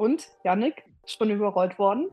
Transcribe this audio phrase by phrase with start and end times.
[0.00, 2.08] Und, Yannick, schon überrollt worden?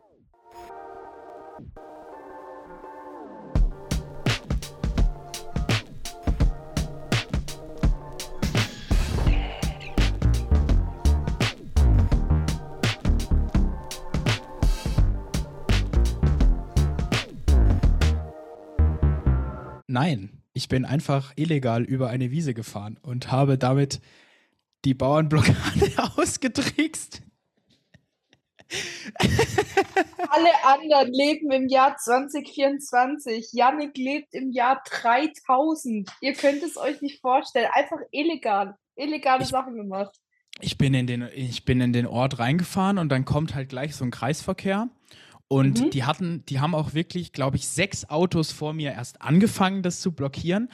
[19.87, 24.01] Nein, ich bin einfach illegal über eine Wiese gefahren und habe damit
[24.83, 27.21] die Bauernblockade ausgetrickst.
[30.29, 33.49] Alle anderen leben im Jahr 2024.
[33.53, 36.09] Yannick lebt im Jahr 3000.
[36.21, 37.69] Ihr könnt es euch nicht vorstellen.
[37.71, 38.75] Einfach illegal.
[38.95, 40.15] Illegale ich, Sachen gemacht.
[40.59, 43.95] Ich bin, in den, ich bin in den Ort reingefahren und dann kommt halt gleich
[43.95, 44.89] so ein Kreisverkehr.
[45.47, 45.89] Und mhm.
[45.91, 50.01] die hatten, die haben auch wirklich, glaube ich, sechs Autos vor mir erst angefangen, das
[50.01, 50.69] zu blockieren.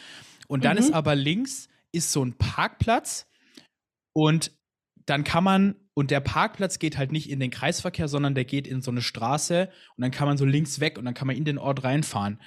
[0.48, 0.84] Und dann mhm.
[0.84, 3.28] ist aber links ist so ein Parkplatz
[4.14, 4.52] und
[5.06, 8.68] dann kann man, und der Parkplatz geht halt nicht in den Kreisverkehr, sondern der geht
[8.68, 11.36] in so eine Straße und dann kann man so links weg und dann kann man
[11.36, 12.40] in den Ort reinfahren.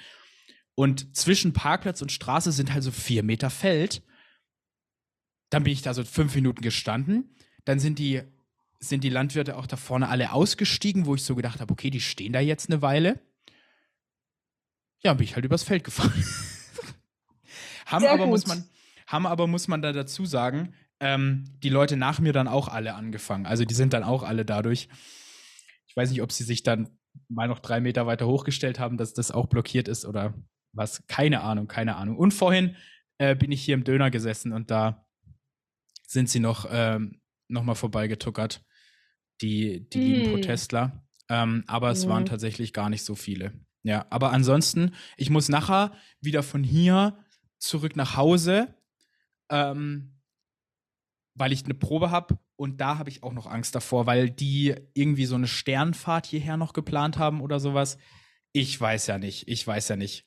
[0.75, 4.03] Und zwischen Parkplatz und Straße sind halt so vier Meter Feld.
[5.49, 7.35] Dann bin ich da so fünf Minuten gestanden.
[7.65, 8.21] Dann sind die
[8.79, 11.99] sind die Landwirte auch da vorne alle ausgestiegen, wo ich so gedacht habe, okay, die
[11.99, 13.19] stehen da jetzt eine Weile.
[15.01, 16.11] Ja, bin ich halt übers Feld gefahren.
[17.87, 18.33] haben Sehr aber gut.
[18.33, 18.69] muss man
[19.07, 22.95] haben aber muss man da dazu sagen, ähm, die Leute nach mir dann auch alle
[22.95, 23.45] angefangen.
[23.45, 24.89] Also die sind dann auch alle dadurch.
[25.87, 26.89] Ich weiß nicht, ob sie sich dann
[27.29, 30.33] mal noch drei Meter weiter hochgestellt haben, dass das auch blockiert ist oder
[30.73, 31.05] was.
[31.07, 32.17] Keine Ahnung, keine Ahnung.
[32.17, 32.75] Und vorhin
[33.17, 35.07] äh, bin ich hier im Döner gesessen und da
[36.07, 38.63] sind sie noch ähm, nochmal vorbeigetuckert,
[39.41, 40.01] die, die mm.
[40.01, 41.03] lieben Protestler.
[41.29, 42.09] Ähm, aber es mm.
[42.09, 43.53] waren tatsächlich gar nicht so viele.
[43.83, 47.17] Ja, aber ansonsten, ich muss nachher wieder von hier
[47.57, 48.75] zurück nach Hause,
[49.49, 50.16] ähm,
[51.37, 54.75] weil ich eine Probe habe und da habe ich auch noch Angst davor, weil die
[54.93, 57.97] irgendwie so eine Sternfahrt hierher noch geplant haben oder sowas.
[58.53, 60.25] Ich weiß ja nicht, ich weiß ja nicht.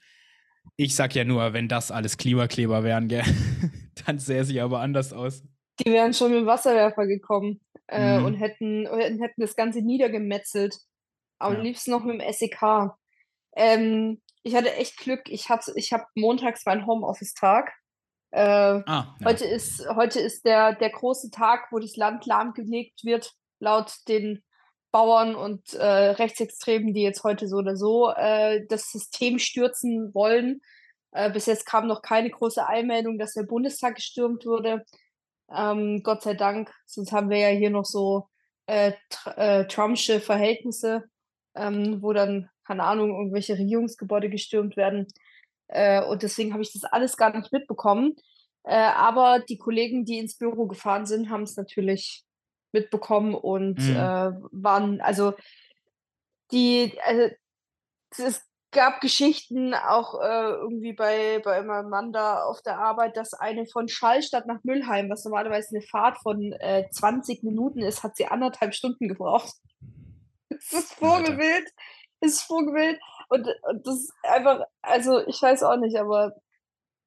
[0.77, 3.25] Ich sag ja nur, wenn das alles Klimakleber wären, gell,
[4.07, 5.43] dann sähe sie aber anders aus.
[5.81, 8.25] Die wären schon mit dem Wasserwerfer gekommen äh, mhm.
[8.27, 10.77] und hätten, hätten das Ganze niedergemetzelt.
[11.39, 11.61] Aber ja.
[11.63, 12.93] liebsten noch mit dem SEK.
[13.57, 15.23] Ähm, ich hatte echt Glück.
[15.29, 17.73] Ich habe ich hab montags meinen Homeoffice-Tag.
[18.33, 19.17] Äh, ah, ja.
[19.25, 24.43] Heute ist, heute ist der, der große Tag, wo das Land lahmgelegt wird, laut den
[24.93, 30.61] Bauern und äh, Rechtsextremen, die jetzt heute so oder so äh, das System stürzen wollen.
[31.13, 34.85] Äh, bis jetzt kam noch keine große Einmeldung, dass der Bundestag gestürmt wurde.
[35.53, 38.29] Ähm, Gott sei Dank, sonst haben wir ja hier noch so
[38.67, 41.05] äh, tr äh, Trumpsche Verhältnisse,
[41.57, 45.09] ähm, wo dann, keine Ahnung, irgendwelche Regierungsgebäude gestürmt werden.
[45.71, 48.17] Äh, und deswegen habe ich das alles gar nicht mitbekommen.
[48.65, 52.25] Äh, aber die Kollegen, die ins Büro gefahren sind, haben es natürlich
[52.73, 53.97] mitbekommen und mhm.
[53.97, 55.35] Äh, waren, also
[56.53, 57.35] die, also
[58.19, 58.43] es
[58.73, 63.67] gab Geschichten auch äh, irgendwie bei, bei meinem Mann da auf der Arbeit, dass eine
[63.67, 68.27] von Schallstadt nach Müllheim, was normalerweise eine Fahrt von äh, 20 Minuten ist, hat sie
[68.27, 69.55] anderthalb Stunden gebraucht.
[70.53, 71.71] Es ist vorgewählt.
[72.19, 73.01] Es ist vorgewählt.
[73.31, 76.35] Und, und das ist einfach, also ich weiß auch nicht, aber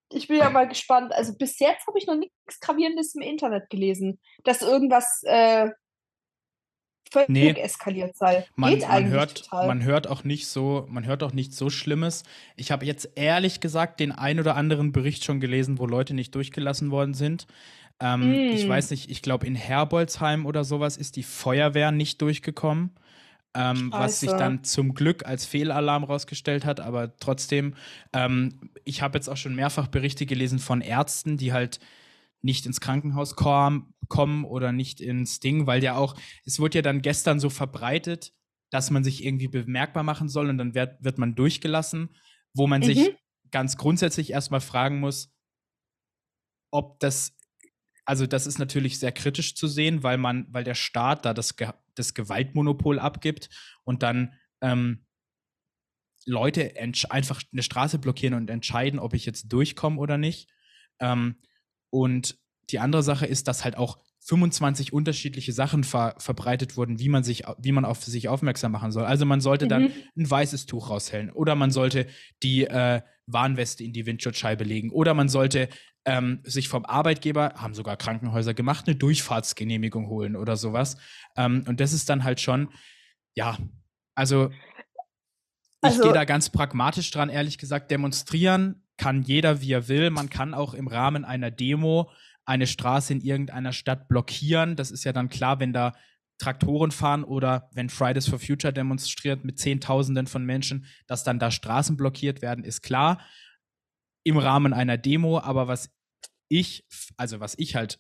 [0.10, 1.14] ich bin ja mal gespannt.
[1.14, 5.70] Also bis jetzt habe ich noch nichts Gravierendes im Internet gelesen, dass irgendwas äh,
[7.12, 8.46] völlig nee, eskaliert sei.
[8.56, 9.68] Man, Geht man hört, total.
[9.68, 12.24] man hört auch nicht so, man hört auch nicht so Schlimmes.
[12.56, 16.34] Ich habe jetzt ehrlich gesagt den ein oder anderen Bericht schon gelesen, wo Leute nicht
[16.36, 17.48] durchgelassen worden sind.
[18.00, 18.52] Ähm, mm.
[18.54, 22.92] Ich weiß nicht, ich glaube in Herbolzheim oder sowas ist die Feuerwehr nicht durchgekommen.
[23.56, 27.76] Ähm, was sich dann zum Glück als Fehlalarm rausgestellt hat, aber trotzdem,
[28.12, 31.80] ähm, ich habe jetzt auch schon mehrfach Berichte gelesen von Ärzten, die halt
[32.42, 36.16] nicht ins Krankenhaus kommen, kommen oder nicht ins Ding, weil ja auch,
[36.46, 38.34] es wurde ja dann gestern so verbreitet,
[38.70, 42.16] dass man sich irgendwie bemerkbar machen soll und dann wird, wird man durchgelassen,
[42.56, 42.86] wo man mhm.
[42.86, 43.12] sich
[43.52, 45.32] ganz grundsätzlich erstmal fragen muss,
[46.72, 47.38] ob das,
[48.04, 51.56] also das ist natürlich sehr kritisch zu sehen, weil man, weil der Staat da das,
[51.56, 53.50] Ge das Gewaltmonopol abgibt
[53.84, 55.06] und dann ähm,
[56.26, 56.74] Leute
[57.10, 60.50] einfach eine Straße blockieren und entscheiden, ob ich jetzt durchkomme oder nicht.
[61.00, 61.36] Ähm,
[61.90, 62.38] und
[62.70, 67.24] die andere Sache ist, dass halt auch 25 unterschiedliche Sachen ver verbreitet wurden, wie man
[67.24, 69.04] sich, wie man auf sich aufmerksam machen soll.
[69.04, 69.70] Also man sollte mhm.
[69.70, 72.08] dann ein weißes Tuch raushellen oder man sollte
[72.42, 75.68] die äh, Warnweste in die Windschutzscheibe legen oder man sollte
[76.06, 80.98] ähm, sich vom Arbeitgeber, haben sogar Krankenhäuser gemacht, eine Durchfahrtsgenehmigung holen oder sowas.
[81.38, 82.70] Ähm, und das ist dann halt schon,
[83.36, 83.58] ja,
[84.16, 84.50] also
[85.86, 87.92] ich also, gehe da ganz pragmatisch dran, ehrlich gesagt.
[87.92, 90.10] Demonstrieren kann jeder, wie er will.
[90.12, 92.10] Man kann auch im Rahmen einer Demo
[92.46, 94.76] eine Straße in irgendeiner Stadt blockieren.
[94.76, 95.94] Das ist ja dann klar, wenn da
[96.38, 101.52] Traktoren fahren oder wenn Fridays for Future demonstriert mit Zehntausenden von Menschen, dass dann da
[101.52, 103.22] Straßen blockiert werden, ist klar
[104.24, 105.40] im Rahmen einer Demo.
[105.40, 105.92] Aber was
[106.50, 106.86] ich,
[107.18, 108.00] also was ich halt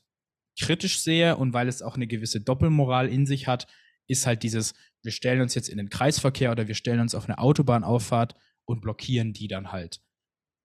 [0.60, 3.68] kritisch sehe und weil es auch eine gewisse Doppelmoral in sich hat,
[4.08, 7.26] ist halt dieses, wir stellen uns jetzt in den Kreisverkehr oder wir stellen uns auf
[7.26, 8.36] eine Autobahnauffahrt
[8.66, 10.02] und blockieren die dann halt.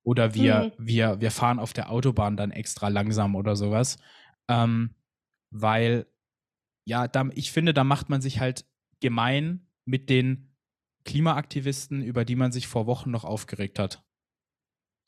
[0.05, 0.87] Oder wir, mhm.
[0.87, 3.99] wir, wir fahren auf der Autobahn dann extra langsam oder sowas.
[4.49, 4.95] Ähm,
[5.51, 6.07] weil,
[6.87, 8.65] ja, da, ich finde, da macht man sich halt
[9.01, 10.55] gemein mit den
[11.05, 14.05] Klimaaktivisten, über die man sich vor Wochen noch aufgeregt hat.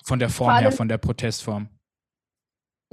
[0.05, 1.69] Von der Form her, von der Protestform.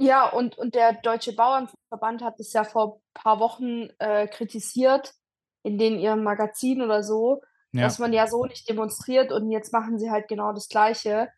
[0.00, 5.12] Ja, und, und der Deutsche Bauernverband hat es ja vor ein paar Wochen äh, kritisiert,
[5.64, 7.82] in den ihrem Magazin oder so, ja.
[7.82, 11.28] dass man ja so nicht demonstriert und jetzt machen sie halt genau das Gleiche.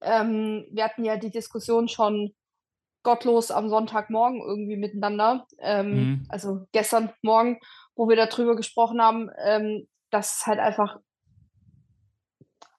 [0.00, 2.34] Ähm, wir hatten ja die Diskussion schon
[3.02, 6.26] gottlos am Sonntagmorgen irgendwie miteinander, ähm, mhm.
[6.28, 7.58] also gestern Morgen,
[7.96, 10.98] wo wir darüber gesprochen haben, ähm, dass es halt einfach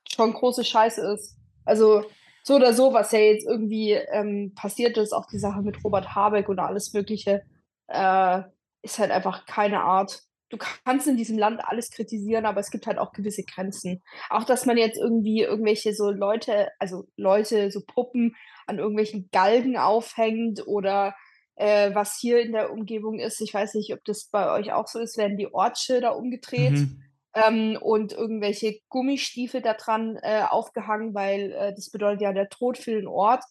[0.10, 1.38] schon große Scheiße ist.
[1.66, 2.06] Also
[2.48, 6.14] so oder so, was ja jetzt irgendwie ähm, passiert ist, auch die Sache mit Robert
[6.14, 7.42] Habeck und alles Mögliche,
[7.88, 8.42] äh,
[8.84, 10.22] ist halt einfach keine Art.
[10.50, 14.04] Du kannst in diesem Land alles kritisieren, aber es gibt halt auch gewisse Grenzen.
[14.30, 18.36] Auch, dass man jetzt irgendwie irgendwelche so Leute, also Leute, so Puppen
[18.68, 21.16] an irgendwelchen Galgen aufhängt oder
[21.56, 23.42] äh, was hier in der Umgebung ist.
[23.42, 26.74] Ich weiß nicht, ob das bei euch auch so ist, werden die Ortsschilder umgedreht.
[26.74, 27.05] Mhm
[27.36, 32.78] ähm, und irgendwelche Gummistiefel da dran äh, aufgehangen, weil äh, das bedeutet ja der Tod
[32.78, 33.44] für den Ort.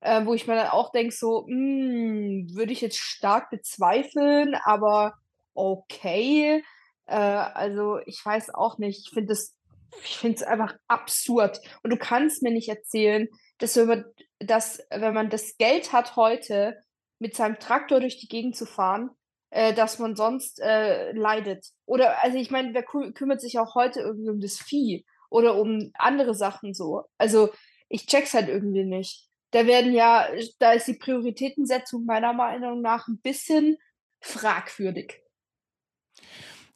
[0.00, 5.14] Äh, wo ich mir dann auch denke, so, hm, würde ich jetzt stark bezweifeln, aber
[5.54, 6.62] okay.
[7.06, 9.06] Äh, also ich weiß auch nicht.
[9.06, 9.56] Ich finde es
[10.02, 11.60] ich einfach absurd.
[11.82, 13.28] Und du kannst mir nicht erzählen,
[13.58, 14.04] dass wenn, man,
[14.40, 16.76] dass wenn man das Geld hat, heute
[17.18, 19.10] mit seinem Traktor durch die Gegend zu fahren,
[19.54, 21.68] äh, dass man sonst äh, leidet.
[21.86, 25.54] Oder, also ich meine, wer kü kümmert sich auch heute irgendwie um das Vieh oder
[25.54, 27.04] um andere Sachen so?
[27.18, 27.50] Also
[27.88, 29.28] ich check's halt irgendwie nicht.
[29.52, 30.26] Da werden ja,
[30.58, 33.76] da ist die Prioritätensetzung meiner Meinung nach ein bisschen
[34.20, 35.20] fragwürdig.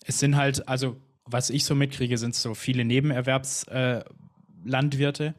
[0.07, 5.25] Es sind halt, also was ich so mitkriege, sind so viele Nebenerwerbslandwirte.
[5.25, 5.33] Äh,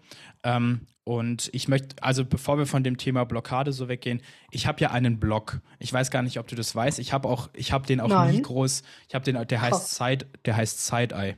[0.43, 4.21] ähm, und ich möchte, also bevor wir von dem Thema Blockade so weggehen,
[4.51, 5.59] ich habe ja einen Blog.
[5.79, 6.99] Ich weiß gar nicht, ob du das weißt.
[6.99, 8.35] Ich habe auch, ich habe den auch Nein.
[8.35, 8.83] nie groß.
[9.07, 11.35] Ich habe den, der heißt Side, der heißt Side-Eye.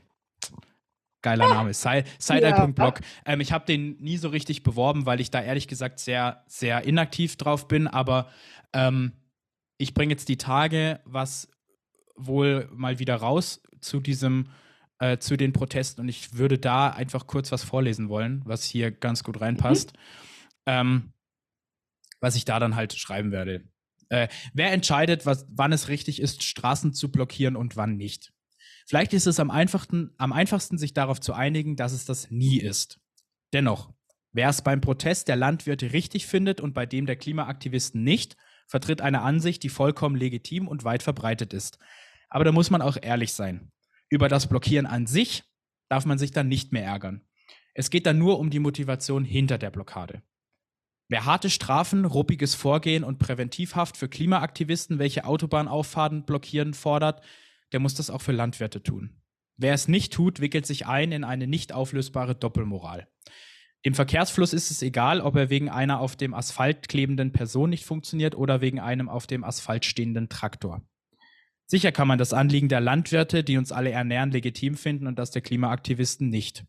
[1.22, 1.54] Geiler ah.
[1.54, 1.74] Name.
[1.74, 3.00] Side-Eye.blog.
[3.00, 3.34] Ja.
[3.34, 6.84] Ähm, ich habe den nie so richtig beworben, weil ich da ehrlich gesagt sehr, sehr
[6.84, 7.88] inaktiv drauf bin.
[7.88, 8.30] Aber
[8.74, 9.14] ähm,
[9.78, 11.48] ich bringe jetzt die Tage was
[12.16, 14.50] wohl mal wieder raus zu diesem
[15.02, 18.92] äh, zu den Protesten und ich würde da einfach kurz was vorlesen wollen, was hier
[18.92, 19.94] ganz gut reinpasst.
[19.94, 19.98] Mhm.
[20.68, 21.14] Ähm,
[22.20, 23.64] was ich da dann halt schreiben werde.
[24.10, 28.32] Äh, wer entscheidet, was, wann es richtig ist, Straßen zu blockieren und wann nicht?
[28.86, 32.60] Vielleicht ist es am einfachsten, am einfachsten, sich darauf zu einigen, dass es das nie
[32.60, 33.00] ist.
[33.54, 33.92] Dennoch,
[34.34, 38.38] wer es beim Protest der Landwirte richtig findet und bei dem der Klimaaktivisten nicht,
[38.68, 41.80] vertritt eine Ansicht, die vollkommen legitim und weit verbreitet ist.
[42.30, 43.72] Aber da muss man auch ehrlich sein.
[44.12, 45.44] Über das Blockieren an sich
[45.90, 47.22] darf man sich dann nicht mehr ärgern.
[47.74, 50.22] Es geht dann nur um die Motivation hinter der Blockade.
[51.08, 57.24] Wer harte Strafen, ruppiges Vorgehen und Präventivhaft für Klimaaktivisten, welche Autobahnauffahrten blockieren, fordert,
[57.72, 59.22] der muss das auch für Landwirte tun.
[59.56, 63.08] Wer es nicht tut, wickelt sich ein in eine nicht auflösbare Doppelmoral.
[63.82, 67.86] Im Verkehrsfluss ist es egal, ob er wegen einer auf dem Asphalt klebenden Person nicht
[67.86, 70.82] funktioniert oder wegen einem auf dem Asphalt stehenden Traktor.
[71.72, 75.32] Sicher kann man das Anliegen der Landwirte, die uns alle ernähren, legitim finden und das
[75.32, 76.66] der Klimaaktivisten nicht.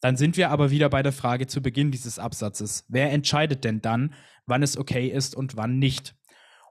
[0.00, 2.84] Dann sind wir aber wieder bei der Frage zu Beginn dieses Absatzes.
[2.88, 4.12] Wer entscheidet denn dann,
[4.46, 6.16] wann es okay ist und wann nicht?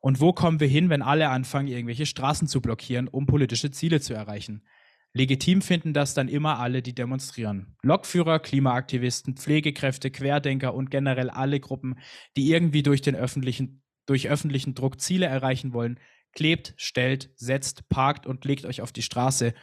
[0.02, 4.02] Und wo kommen wir hin, wenn alle anfangen, irgendwelche Straßen zu blockieren, um politische Ziele
[4.02, 4.68] zu erreichen?
[5.14, 7.78] Legitim finden das dann immer alle, die demonstrieren.
[7.84, 12.00] Lokführer, Klimaaktivisten, Pflegekräfte, Querdenker und generell alle Gruppen,
[12.36, 16.02] die irgendwie durch den öffentlichen, durch öffentlichen Druck Ziele erreichen wollen,
[16.34, 19.54] klebt, stellt, setzt, parkt und legt euch auf die Straße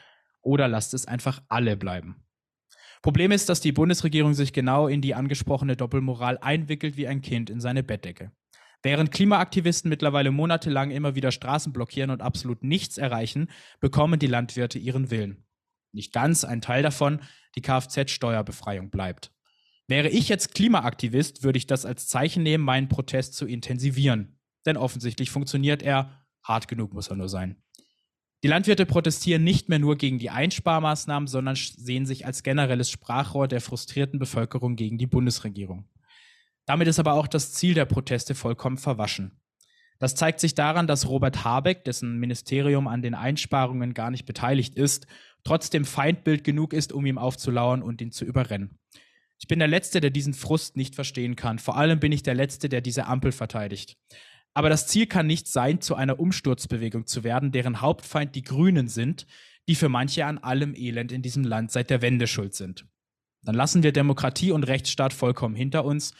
[0.40, 2.24] oder lasst es einfach alle bleiben.
[3.02, 7.48] Problem ist, dass die Bundesregierung sich genau in die angesprochene Doppelmoral einwickelt wie ein Kind
[7.48, 8.32] in seine Bettdecke.
[8.82, 14.78] Während Klimaaktivisten mittlerweile monatelang immer wieder Straßen blockieren und absolut nichts erreichen, bekommen die Landwirte
[14.78, 15.44] ihren Willen.
[15.92, 17.20] Nicht ganz, ein Teil davon,
[17.56, 19.32] die Kfz-Steuerbefreiung bleibt.
[19.86, 24.38] Wäre ich jetzt Klimaaktivist, würde ich das als Zeichen nehmen, meinen Protest zu intensivieren.
[24.64, 27.56] Denn offensichtlich funktioniert er Hart genug muss er nur sein.
[28.42, 33.48] Die Landwirte protestieren nicht mehr nur gegen die Einsparmaßnahmen, sondern sehen sich als generelles Sprachrohr
[33.48, 35.84] der frustrierten Bevölkerung gegen die Bundesregierung.
[36.64, 39.40] Damit ist aber auch das Ziel der Proteste vollkommen verwaschen.
[39.98, 44.74] Das zeigt sich daran, dass Robert Habeck, dessen Ministerium an den Einsparungen gar nicht beteiligt
[44.74, 45.06] ist,
[45.44, 48.78] trotzdem Feindbild genug ist, um ihm aufzulauern und ihn zu überrennen.
[49.38, 51.58] Ich bin der Letzte, der diesen Frust nicht verstehen kann.
[51.58, 53.98] Vor allem bin ich der Letzte, der diese Ampel verteidigt.
[54.54, 58.88] Aber das Ziel kann nicht sein, zu einer Umsturzbewegung zu werden, deren Hauptfeind die Grünen
[58.88, 59.26] sind,
[59.68, 62.86] die für manche an allem Elend in diesem Land seit der Wende schuld sind.
[63.42, 66.14] Dann lassen wir Demokratie und Rechtsstaat vollkommen hinter uns.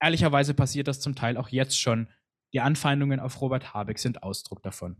[0.00, 2.08] Ehrlicherweise passiert das zum Teil auch jetzt schon.
[2.52, 4.96] Die Anfeindungen auf Robert Habeck sind Ausdruck davon.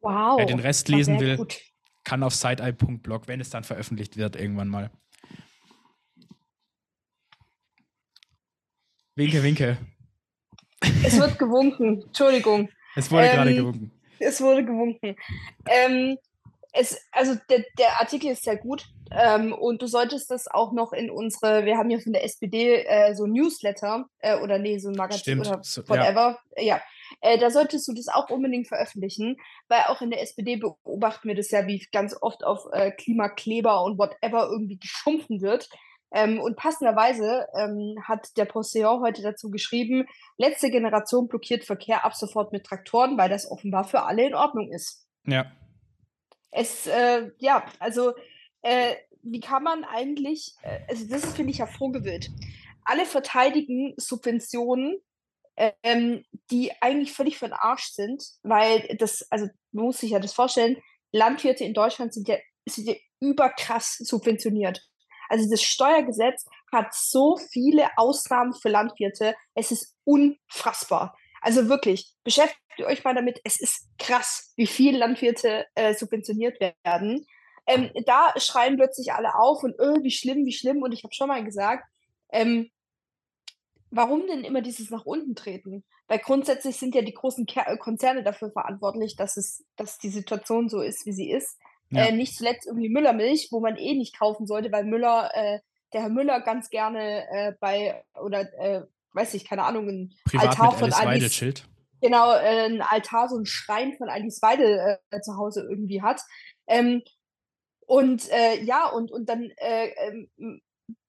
[0.00, 0.38] Wow.
[0.38, 1.60] Wer den Rest lesen will, gut.
[2.04, 4.90] kann auf siteeye.blog, wenn es dann veröffentlicht wird, irgendwann mal.
[9.14, 9.78] Winke, winke.
[11.04, 12.02] Es wird gewunken.
[12.02, 12.68] Entschuldigung.
[12.96, 13.92] Es wurde ähm, gerade gewunken.
[14.18, 15.16] Es wurde gewunken.
[15.68, 16.16] Ähm,
[16.72, 20.92] es, also der, der Artikel ist sehr gut ähm, und du solltest das auch noch
[20.92, 24.88] in unsere, wir haben ja von der SPD äh, so Newsletter äh, oder nee, so
[24.88, 25.46] ein Magazin Stimmt.
[25.46, 26.38] oder whatever.
[26.56, 26.82] Ja, ja.
[27.20, 29.36] Äh, da solltest du das auch unbedingt veröffentlichen,
[29.68, 33.82] weil auch in der SPD beobachten wir das ja, wie ganz oft auf äh, Klimakleber
[33.84, 35.68] und whatever irgendwie geschumpfen wird.
[36.14, 42.14] Ähm, und passenderweise ähm, hat der Postillon heute dazu geschrieben, letzte Generation blockiert Verkehr ab
[42.14, 45.06] sofort mit Traktoren, weil das offenbar für alle in Ordnung ist.
[45.26, 45.50] Ja.
[46.50, 48.12] Es, äh, ja, also
[48.60, 52.28] äh, wie kann man eigentlich, äh, also das finde ich ja vorgewillt.
[52.84, 54.98] Alle verteidigen Subventionen,
[55.56, 60.18] ähm, die eigentlich völlig für den Arsch sind, weil das, also man muss sich ja
[60.18, 60.76] das vorstellen,
[61.12, 64.82] Landwirte in Deutschland sind ja, sind ja überkrass subventioniert.
[65.32, 69.34] Also das Steuergesetz hat so viele Ausnahmen für Landwirte.
[69.54, 71.16] Es ist unfassbar.
[71.40, 73.40] Also wirklich, beschäftigt euch mal damit.
[73.42, 77.26] Es ist krass, wie viel Landwirte äh, subventioniert werden.
[77.66, 80.82] Ähm, da schreien plötzlich alle auf und öh, wie schlimm, wie schlimm.
[80.82, 81.84] Und ich habe schon mal gesagt,
[82.30, 82.70] ähm,
[83.90, 85.82] warum denn immer dieses nach unten treten?
[86.08, 90.68] Weil grundsätzlich sind ja die großen Ker Konzerne dafür verantwortlich, dass es, dass die Situation
[90.68, 91.58] so ist, wie sie ist.
[91.92, 92.06] Ja.
[92.06, 95.60] Äh, nicht zuletzt irgendwie Müllermilch, wo man eh nicht kaufen sollte, weil Müller, äh,
[95.92, 98.82] der Herr Müller ganz gerne äh, bei, oder äh,
[99.12, 101.64] weiß ich, keine Ahnung, ein Privat Altar von Alice Schild.
[102.00, 106.22] Genau, äh, ein Altar, so ein Schrein von Alice Weidel äh, zu Hause irgendwie hat.
[106.66, 107.02] Ähm,
[107.86, 108.28] und
[108.62, 110.30] ja, und, und dann ähm,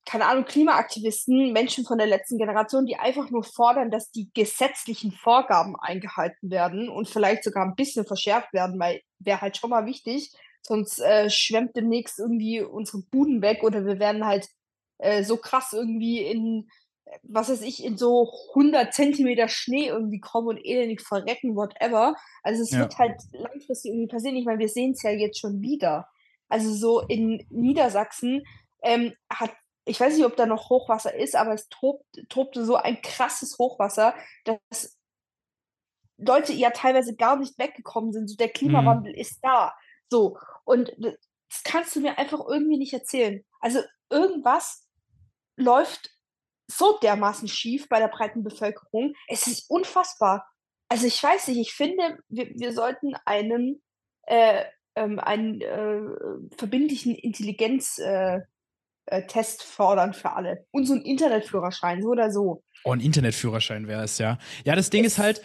[0.06, 5.12] keine Ahnung, Klimaaktivisten, Menschen von der letzten Generation, die einfach nur fordern, dass die gesetzlichen
[5.12, 9.86] Vorgaben eingehalten werden und vielleicht sogar ein bisschen verschärft werden, weil wäre halt schon mal
[9.86, 10.34] wichtig,
[10.66, 14.48] sonst äh, schwemmt demnächst irgendwie unsere Buden weg oder wir werden halt
[14.98, 16.70] äh, so krass irgendwie in,
[17.24, 22.16] was weiß ich, in so 100 Zentimeter Schnee irgendwie kommen und elendig verrecken, whatever.
[22.42, 22.80] Also es ja.
[22.80, 24.38] wird halt langfristig irgendwie passieren.
[24.38, 26.08] Ich meine, wir sehen es ja jetzt schon wieder.
[26.48, 28.44] Also so in Niedersachsen
[28.82, 29.52] ähm, hat
[29.86, 33.58] ich weiß nicht, ob da noch Hochwasser ist, aber es tobt, tobte so ein krasses
[33.58, 34.16] Hochwasser,
[34.46, 34.98] dass
[36.18, 38.30] Leute ja teilweise gar nicht weggekommen sind.
[38.30, 38.54] So, der mhm.
[38.54, 39.20] Klimawandel mhm.
[39.20, 39.74] ist da.
[40.14, 43.44] So, und das kannst du mir einfach irgendwie nicht erzählen.
[43.62, 43.80] Also
[44.12, 44.88] irgendwas
[45.58, 46.12] läuft
[46.68, 49.16] so dermaßen schief bei der breiten Bevölkerung.
[49.28, 50.48] Es ist unfassbar.
[50.88, 53.82] Also ich weiß nicht, ich finde, wir, wir sollten einen,
[54.28, 54.66] äh,
[54.96, 58.42] ähm, einen äh, verbindlichen Intelligenztest äh,
[59.08, 60.68] äh fordern für alle.
[60.70, 62.64] Und so einen Internetführerschein, so oder so.
[62.84, 64.38] Oh, ein Internetführerschein wäre es, ja.
[64.64, 65.42] Ja, das Ding es ist halt,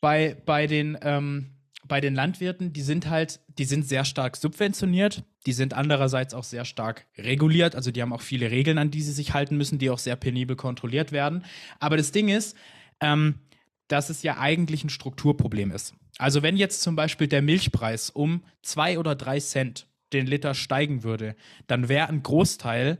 [0.00, 1.59] bei, bei den ähm,
[1.90, 6.44] bei den Landwirten, die sind halt, die sind sehr stark subventioniert, die sind andererseits auch
[6.44, 9.80] sehr stark reguliert, also die haben auch viele Regeln, an die sie sich halten müssen,
[9.80, 11.44] die auch sehr penibel kontrolliert werden.
[11.80, 12.56] Aber das Ding ist,
[13.00, 13.40] ähm,
[13.88, 15.94] dass es ja eigentlich ein Strukturproblem ist.
[16.16, 21.02] Also wenn jetzt zum Beispiel der Milchpreis um zwei oder drei Cent den Liter steigen
[21.02, 21.34] würde,
[21.66, 22.98] dann wäre ein Großteil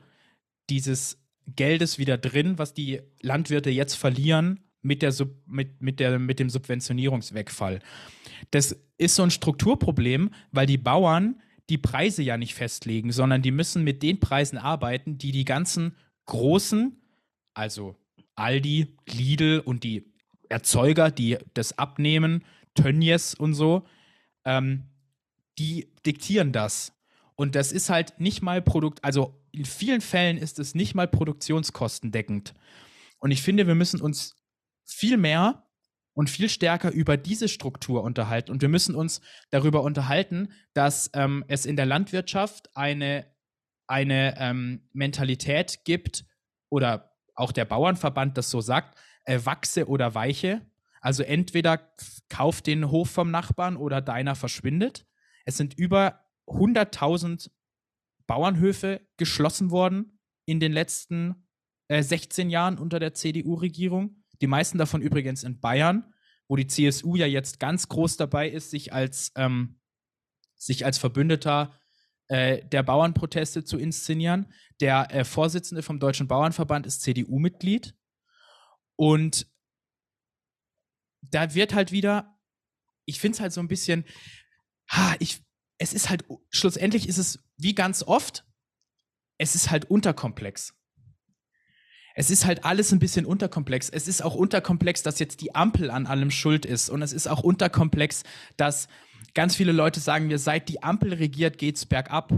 [0.69, 6.19] dieses Geldes wieder drin, was die Landwirte jetzt verlieren mit, der Sub, mit, mit, der,
[6.19, 7.81] mit dem Subventionierungswegfall.
[8.51, 13.53] Das ist so ein Strukturproblem, weil die Bauern die Preise ja nicht festlegen, sondern die
[13.53, 15.97] müssen mit den Preisen arbeiten, die die ganzen
[16.27, 17.01] großen,
[17.55, 17.97] also
[18.35, 20.13] Aldi, Lidl und die
[20.49, 22.45] Erzeuger, die das abnehmen,
[22.75, 23.85] Tönnies und so,
[24.45, 24.85] ähm,
[25.59, 26.93] die diktieren das.
[27.37, 31.09] Und das ist halt nicht mal Produkt, also in vielen Fällen ist es nicht mal
[31.09, 32.55] produktionskostendeckend.
[33.19, 34.37] Und ich finde, wir müssen uns
[34.93, 35.67] viel mehr
[36.13, 38.51] und viel stärker über diese Struktur unterhalten.
[38.51, 39.21] Und wir müssen uns
[39.51, 43.27] darüber unterhalten, dass ähm, es in der Landwirtschaft eine,
[43.87, 46.25] eine ähm, Mentalität gibt
[46.69, 50.67] oder auch der Bauernverband das so sagt, äh, wachse oder weiche.
[51.01, 51.91] Also entweder
[52.29, 55.07] kauf den Hof vom Nachbarn oder deiner verschwindet.
[55.45, 57.51] Es sind über 100.000
[58.27, 61.49] Bauernhöfe geschlossen worden in den letzten
[61.89, 64.20] äh, 16 Jahren unter der CDU-Regierung.
[64.41, 66.15] Die meisten davon übrigens in Bayern,
[66.49, 69.81] wo die CSU ja jetzt ganz groß dabei ist, sich als, ähm,
[70.57, 71.79] sich als Verbündeter
[72.29, 74.53] äh, der Bauernproteste zu inszenieren.
[74.81, 77.95] Der äh, Vorsitzende vom Deutschen Bauernverband ist CDU-Mitglied.
[78.97, 79.47] Und
[81.23, 82.39] da wird halt wieder,
[83.05, 84.05] ich finde es halt so ein bisschen,
[84.91, 85.43] ha, ich,
[85.79, 88.47] es ist halt, schlussendlich ist es wie ganz oft,
[89.39, 90.75] es ist halt unterkomplex.
[92.21, 93.89] Es ist halt alles ein bisschen unterkomplex.
[93.89, 96.91] Es ist auch unterkomplex, dass jetzt die Ampel an allem schuld ist.
[96.91, 98.25] Und es ist auch unterkomplex,
[98.59, 98.89] dass
[99.33, 102.31] ganz viele Leute sagen mir, seit die Ampel regiert, geht's bergab.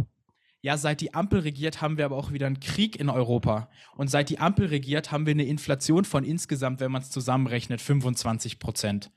[0.61, 3.69] Ja, seit die Ampel regiert, haben wir aber auch wieder einen Krieg in Europa.
[3.97, 7.81] Und seit die Ampel regiert, haben wir eine Inflation von insgesamt, wenn man es zusammenrechnet,
[7.81, 9.11] 25 Prozent.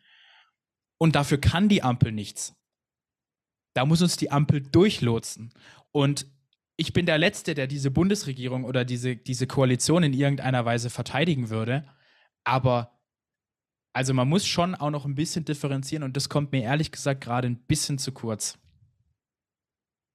[0.98, 2.56] Und dafür kann die Ampel nichts.
[3.76, 5.54] Da muss uns die Ampel durchlotsen.
[5.92, 6.26] Und
[6.78, 11.50] ich bin der Letzte, der diese Bundesregierung oder diese, diese Koalition in irgendeiner Weise verteidigen
[11.50, 11.86] würde.
[12.44, 13.00] Aber
[13.94, 17.22] also man muss schon auch noch ein bisschen differenzieren und das kommt mir ehrlich gesagt
[17.22, 18.58] gerade ein bisschen zu kurz.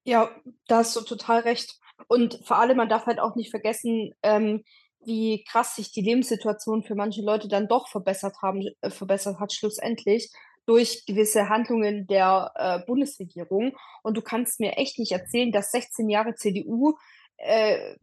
[0.05, 0.31] Ja,
[0.67, 1.79] da hast du total recht.
[2.09, 4.65] Und vor allem, man darf halt auch nicht vergessen, ähm,
[5.05, 9.53] wie krass sich die Lebenssituation für manche Leute dann doch verbessert haben, äh, verbessert hat
[9.53, 10.31] schlussendlich
[10.71, 13.77] durch gewisse Handlungen der äh, Bundesregierung.
[14.05, 16.97] Und du kannst mir echt nicht erzählen, dass 16 Jahre CDU
[17.39, 17.97] äh,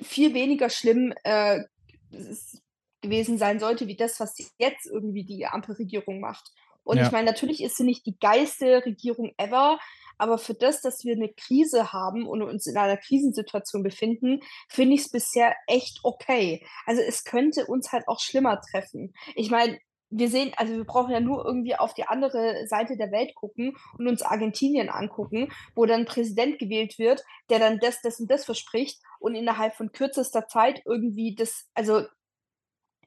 [0.00, 1.60] viel weniger schlimm äh,
[3.02, 6.50] gewesen sein sollte, wie das, was jetzt irgendwie die Ampelregierung macht.
[6.84, 7.04] Und ja.
[7.04, 9.78] ich meine, natürlich ist sie nicht die geilste Regierung ever,
[10.16, 14.40] aber für das, dass wir eine Krise haben und uns in einer Krisensituation befinden,
[14.70, 16.66] finde ich es bisher echt okay.
[16.86, 19.12] Also es könnte uns halt auch schlimmer treffen.
[19.34, 19.78] Ich meine,
[20.12, 23.74] wir sehen, also wir brauchen ja nur irgendwie auf die andere Seite der Welt gucken
[23.98, 28.30] und uns Argentinien angucken, wo dann ein Präsident gewählt wird, der dann das, das und
[28.30, 32.02] das verspricht und innerhalb von kürzester Zeit irgendwie das, also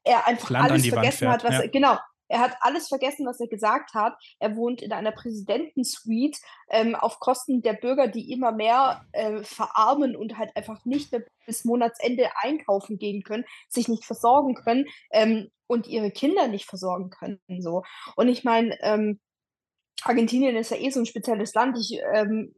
[0.03, 1.61] er einfach alles vergessen hat, was ja.
[1.61, 1.97] er, genau,
[2.27, 4.15] er hat alles vergessen, was er gesagt hat.
[4.39, 6.39] Er wohnt in einer Präsidentensuite
[6.69, 11.23] ähm, auf Kosten der Bürger, die immer mehr äh, verarmen und halt einfach nicht mehr
[11.45, 17.09] bis Monatsende einkaufen gehen können, sich nicht versorgen können ähm, und ihre Kinder nicht versorgen
[17.09, 17.39] können.
[17.59, 17.83] So.
[18.15, 19.19] Und ich meine, ähm,
[20.03, 21.77] Argentinien ist ja eh so ein spezielles Land.
[21.79, 22.55] Ich, ähm,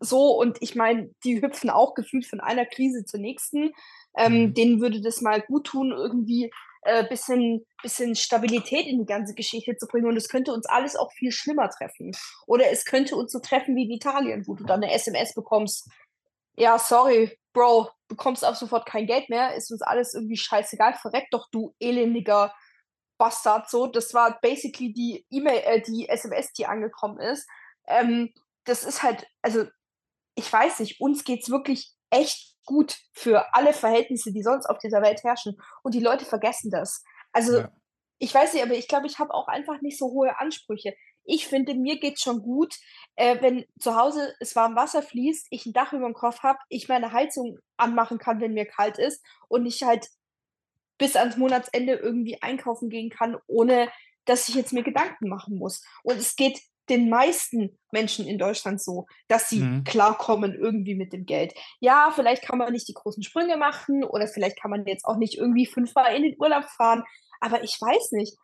[0.00, 3.72] so, und ich meine, die hüpfen auch gefühlt von einer Krise zur nächsten.
[4.16, 4.54] Ähm, mhm.
[4.54, 6.50] denen würde das mal gut tun, irgendwie
[6.82, 10.06] äh, bisschen, bisschen Stabilität in die ganze Geschichte zu bringen.
[10.06, 12.12] Und es könnte uns alles auch viel schlimmer treffen.
[12.46, 15.90] Oder es könnte uns so treffen wie in Italien, wo du dann eine SMS bekommst.
[16.56, 21.28] Ja, sorry, Bro, bekommst ab sofort kein Geld mehr, ist uns alles irgendwie scheißegal, verreck
[21.30, 22.54] doch, du elendiger
[23.18, 23.68] Bastard.
[23.68, 27.48] So, das war basically die E-Mail, äh, die SMS, die angekommen ist.
[27.86, 28.32] Ähm,
[28.64, 29.64] das ist halt, also,
[30.34, 35.00] ich weiß nicht, uns geht's wirklich echt gut für alle Verhältnisse, die sonst auf dieser
[35.00, 35.58] Welt herrschen.
[35.82, 37.02] Und die Leute vergessen das.
[37.32, 37.72] Also, ja.
[38.18, 40.94] ich weiß nicht, aber ich glaube, ich habe auch einfach nicht so hohe Ansprüche.
[41.24, 42.74] Ich finde, mir geht es schon gut,
[43.16, 46.58] äh, wenn zu Hause es warm Wasser fließt, ich ein Dach über dem Kopf habe,
[46.68, 50.08] ich meine Heizung anmachen kann, wenn mir kalt ist und ich halt
[50.98, 53.90] bis ans Monatsende irgendwie einkaufen gehen kann, ohne
[54.26, 55.82] dass ich jetzt mir Gedanken machen muss.
[56.02, 59.84] Und es geht den meisten Menschen in Deutschland so, dass sie mhm.
[59.84, 61.54] klarkommen irgendwie mit dem Geld.
[61.80, 65.16] Ja, vielleicht kann man nicht die großen Sprünge machen oder vielleicht kann man jetzt auch
[65.16, 67.04] nicht irgendwie fünfmal in den Urlaub fahren,
[67.40, 68.36] aber ich weiß nicht.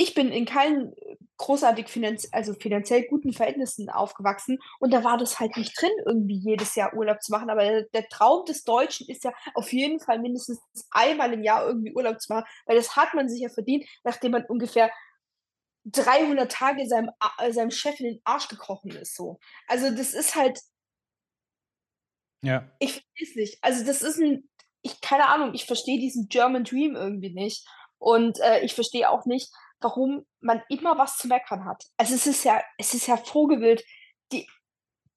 [0.00, 0.92] Ich bin in keinen
[1.38, 6.36] großartig finanz also finanziell guten Verhältnissen aufgewachsen und da war das halt nicht drin, irgendwie
[6.36, 7.50] jedes Jahr Urlaub zu machen.
[7.50, 10.60] Aber der, der Traum des Deutschen ist ja auf jeden Fall mindestens
[10.92, 14.30] einmal im Jahr irgendwie Urlaub zu machen, weil das hat man sich ja verdient, nachdem
[14.30, 14.88] man ungefähr
[15.92, 19.16] 300 Tage seinem, äh, seinem Chef in den Arsch gekrochen ist.
[19.16, 19.38] So.
[19.66, 20.60] Also das ist halt.
[22.42, 22.70] Ja.
[22.78, 23.58] Ich verstehe es nicht.
[23.62, 24.48] Also das ist ein.
[24.82, 27.66] Ich, keine Ahnung, ich verstehe diesen German Dream irgendwie nicht.
[27.98, 31.84] Und äh, ich verstehe auch nicht, warum man immer was zu meckern hat.
[31.96, 33.84] Also es ist ja, es ist ja vorgewillt,
[34.30, 34.48] die,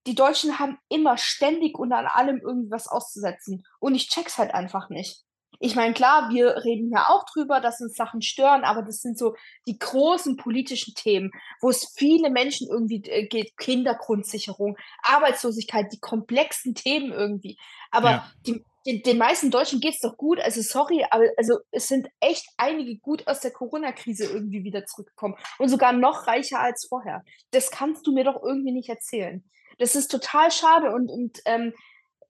[0.08, 3.68] die Deutschen haben immer ständig und an allem irgendwas auszusetzen.
[3.80, 5.24] Und ich check's halt einfach nicht
[5.64, 9.18] ich meine, klar, wir reden ja auch drüber, dass uns Sachen stören, aber das sind
[9.18, 9.36] so
[9.68, 11.30] die großen politischen Themen,
[11.62, 17.60] wo es viele Menschen irgendwie äh, geht, Kindergrundsicherung, Arbeitslosigkeit, die komplexen Themen irgendwie.
[17.92, 18.32] Aber ja.
[18.48, 20.40] die, den, den, meisten Deutschen geht es doch gut.
[20.40, 25.36] Also sorry, aber also es sind echt einige gut aus der Corona-Krise irgendwie wieder zurückgekommen
[25.60, 27.24] und sogar noch reicher als vorher.
[27.52, 29.44] Das kannst du mir doch irgendwie nicht erzählen.
[29.78, 31.74] Das ist total schade und, und ähm,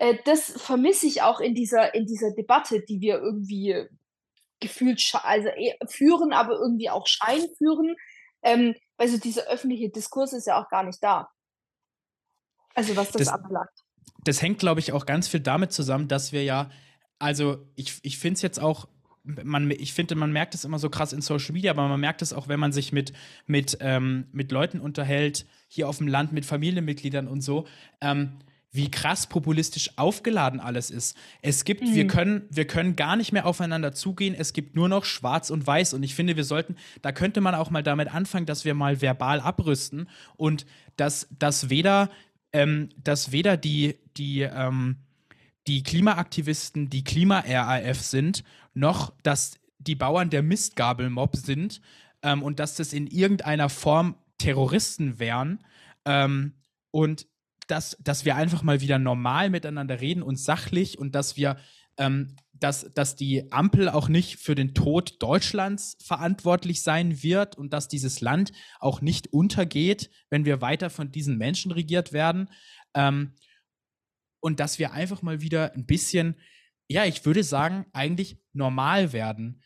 [0.01, 3.85] äh, das vermisse ich auch in dieser, in dieser Debatte, die wir irgendwie
[4.59, 5.49] gefühlt also
[5.87, 7.95] führen, aber irgendwie auch Schein führen.
[8.41, 11.29] Ähm, also dieser öffentliche Diskurs ist ja auch gar nicht da.
[12.73, 13.69] Also was das, das anbelangt.
[14.23, 16.71] Das hängt, glaube ich, auch ganz viel damit zusammen, dass wir ja,
[17.19, 18.87] also ich, ich finde es jetzt auch
[19.23, 22.23] man, ich finde, man merkt es immer so krass in Social Media, aber man merkt
[22.23, 23.13] es auch, wenn man sich mit,
[23.45, 27.67] mit, ähm, mit Leuten unterhält, hier auf dem Land, mit Familienmitgliedern und so.
[28.01, 28.39] Ähm,
[28.71, 31.17] wie krass populistisch aufgeladen alles ist.
[31.41, 31.93] Es gibt, mhm.
[31.93, 34.33] wir können, wir können gar nicht mehr aufeinander zugehen.
[34.33, 35.93] Es gibt nur noch Schwarz und Weiß.
[35.93, 39.01] Und ich finde, wir sollten, da könnte man auch mal damit anfangen, dass wir mal
[39.01, 40.07] verbal abrüsten
[40.37, 42.09] und dass, dass weder,
[42.53, 44.97] ähm, dass weder die, die, ähm,
[45.67, 51.81] die Klimaaktivisten die Klima-RAF sind, noch dass die Bauern der Mistgabelmob sind
[52.23, 55.59] ähm, und dass das in irgendeiner Form Terroristen wären.
[56.05, 56.53] Ähm,
[56.91, 57.27] und
[57.71, 61.57] dass, dass wir einfach mal wieder normal miteinander reden und sachlich und dass wir,
[61.97, 67.71] ähm, dass, dass die Ampel auch nicht für den Tod Deutschlands verantwortlich sein wird und
[67.71, 72.49] dass dieses Land auch nicht untergeht, wenn wir weiter von diesen Menschen regiert werden.
[72.93, 73.35] Ähm,
[74.41, 76.35] und dass wir einfach mal wieder ein bisschen,
[76.89, 79.63] ja, ich würde sagen, eigentlich normal werden.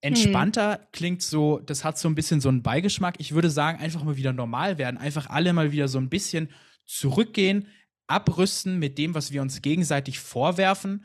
[0.00, 0.86] Entspannter hm.
[0.92, 3.16] klingt so, das hat so ein bisschen so einen Beigeschmack.
[3.18, 4.96] Ich würde sagen, einfach mal wieder normal werden.
[4.96, 6.48] Einfach alle mal wieder so ein bisschen
[6.90, 7.68] zurückgehen,
[8.06, 11.04] abrüsten mit dem, was wir uns gegenseitig vorwerfen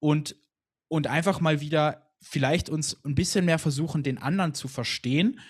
[0.00, 0.36] und,
[0.88, 5.40] und einfach mal wieder vielleicht uns ein bisschen mehr versuchen, den anderen zu verstehen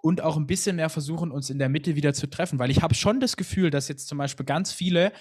[0.00, 2.58] und auch ein bisschen mehr versuchen, uns in der Mitte wieder zu treffen.
[2.58, 5.12] Weil ich habe schon das Gefühl, dass jetzt zum Beispiel ganz viele,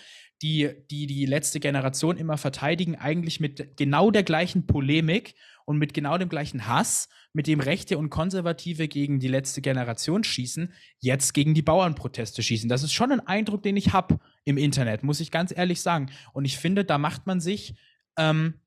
[0.42, 5.36] die, die die letzte Generation immer verteidigen, eigentlich mit genau der gleichen Polemik
[5.68, 10.24] und mit genau dem gleichen Hass, mit dem Rechte und Konservative gegen die letzte Generation
[10.24, 12.70] schießen, jetzt gegen die Bauernproteste schießen.
[12.70, 16.10] Das ist schon ein Eindruck, den ich habe im Internet, muss ich ganz ehrlich sagen.
[16.32, 17.76] Und ich finde, da macht man sich,
[18.18, 18.62] ähm,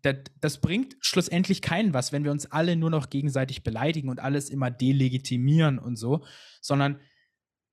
[0.00, 4.18] das, das bringt schlussendlich keinen was, wenn wir uns alle nur noch gegenseitig beleidigen und
[4.18, 6.24] alles immer delegitimieren und so,
[6.62, 6.98] sondern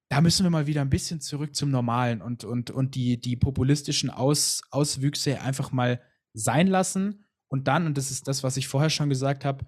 [0.09, 3.37] da müssen wir mal wieder ein bisschen zurück zum Normalen und, und, und die, die
[3.37, 6.01] populistischen Aus, Auswüchse einfach mal
[6.33, 7.23] sein lassen
[7.53, 9.63] und dann, und das ist das, was ich vorher schon gesagt habe,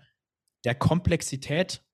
[0.64, 1.86] der Komplexität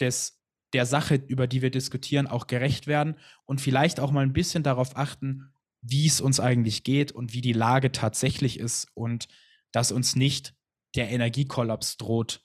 [0.00, 4.32] des, der Sache, über die wir diskutieren, auch gerecht werden und vielleicht auch mal ein
[4.32, 9.28] bisschen darauf achten, wie es uns eigentlich geht und wie die Lage tatsächlich ist und
[9.70, 10.54] dass uns nicht
[10.94, 12.42] der Energiekollaps droht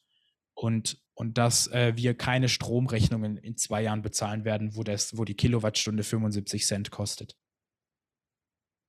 [0.54, 5.24] und, und dass äh, wir keine Stromrechnungen in zwei Jahren bezahlen werden, wo, das, wo
[5.24, 7.38] die Kilowattstunde 75 Cent kostet.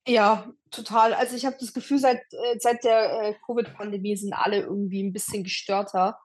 [0.04, 1.14] Ja, total.
[1.14, 5.12] Also ich habe das Gefühl, seit, äh, seit der äh, Covid-Pandemie sind alle irgendwie ein
[5.12, 6.18] bisschen gestörter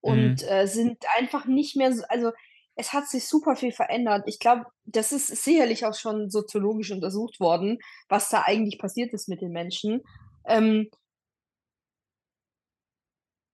[0.00, 0.48] und mhm.
[0.48, 2.32] äh, sind einfach nicht mehr so, also
[2.76, 4.24] es hat sich super viel verändert.
[4.26, 9.28] Ich glaube, das ist sicherlich auch schon soziologisch untersucht worden, was da eigentlich passiert ist
[9.28, 10.02] mit den Menschen.
[10.46, 10.88] Ähm,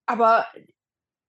[0.07, 0.47] aber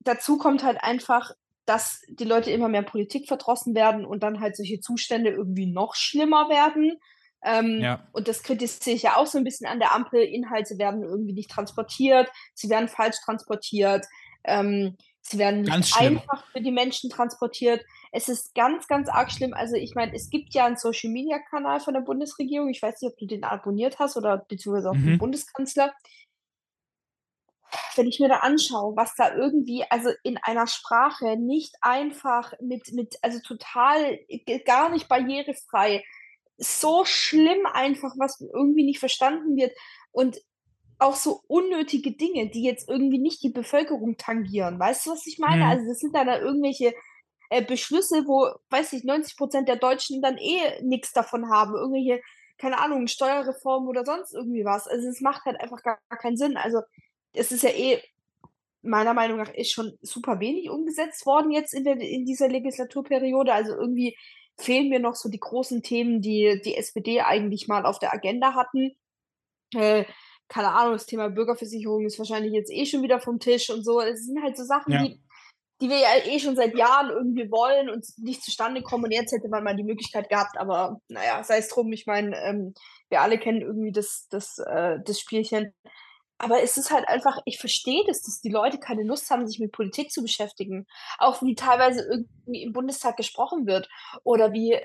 [0.01, 1.31] dazu kommt halt einfach,
[1.65, 5.95] dass die Leute immer mehr Politik verdrossen werden und dann halt solche Zustände irgendwie noch
[5.95, 6.99] schlimmer werden.
[7.45, 8.07] Ähm, ja.
[8.11, 10.19] Und das kritisiere ich ja auch so ein bisschen an der Ampel.
[10.19, 14.05] Inhalte werden irgendwie nicht transportiert, sie werden falsch transportiert,
[14.43, 17.85] ähm, sie werden nicht einfach für die Menschen transportiert.
[18.11, 19.53] Es ist ganz, ganz arg schlimm.
[19.53, 22.69] Also ich meine, es gibt ja einen Social-Media-Kanal von der Bundesregierung.
[22.69, 25.05] Ich weiß nicht, ob du den abonniert hast oder beziehungsweise auch mhm.
[25.05, 25.93] den Bundeskanzler.
[27.95, 32.91] Wenn ich mir da anschaue, was da irgendwie, also in einer Sprache nicht einfach mit,
[32.93, 34.17] mit, also total
[34.65, 36.03] gar nicht barrierefrei,
[36.57, 39.75] so schlimm einfach, was irgendwie nicht verstanden wird
[40.11, 40.39] und
[40.97, 44.79] auch so unnötige Dinge, die jetzt irgendwie nicht die Bevölkerung tangieren.
[44.79, 45.65] Weißt du, was ich meine?
[45.65, 45.69] Mhm.
[45.69, 46.93] Also das sind dann da irgendwelche
[47.49, 51.75] äh, Beschlüsse, wo, weiß ich, 90 Prozent der Deutschen dann eh nichts davon haben.
[51.75, 52.21] Irgendwelche,
[52.57, 54.87] keine Ahnung, Steuerreform oder sonst irgendwie was.
[54.87, 56.55] Also es macht halt einfach gar, gar keinen Sinn.
[56.55, 56.81] Also
[57.33, 58.01] es ist ja eh
[58.81, 63.51] meiner Meinung nach ist schon super wenig umgesetzt worden jetzt in, der, in dieser Legislaturperiode.
[63.51, 64.15] Also irgendwie
[64.57, 68.53] fehlen mir noch so die großen Themen, die die SPD eigentlich mal auf der Agenda
[68.53, 68.95] hatten.
[69.73, 70.05] Äh,
[70.47, 73.99] keine Ahnung, das Thema Bürgerversicherung ist wahrscheinlich jetzt eh schon wieder vom Tisch und so.
[73.99, 75.03] Es sind halt so Sachen, ja.
[75.03, 75.19] die,
[75.81, 79.05] die wir ja eh schon seit Jahren irgendwie wollen und nicht zustande kommen.
[79.05, 81.91] Und jetzt hätte man mal die Möglichkeit gehabt, aber naja, sei es drum.
[81.91, 82.73] Ich meine, ähm,
[83.09, 85.73] wir alle kennen irgendwie das, das, äh, das Spielchen.
[86.37, 89.59] Aber es ist halt einfach, ich verstehe das, dass die Leute keine Lust haben, sich
[89.59, 90.85] mit Politik zu beschäftigen.
[91.17, 93.87] Auch wie teilweise irgendwie im Bundestag gesprochen wird
[94.23, 94.77] oder wie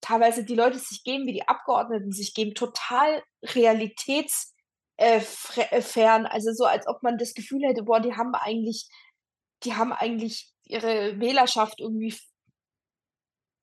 [0.00, 6.26] teilweise die Leute sich geben, wie die Abgeordneten sich geben, total realitätsfern.
[6.26, 8.88] Also so, als ob man das Gefühl hätte, boah, die haben eigentlich,
[9.64, 12.16] die haben eigentlich ihre Wählerschaft irgendwie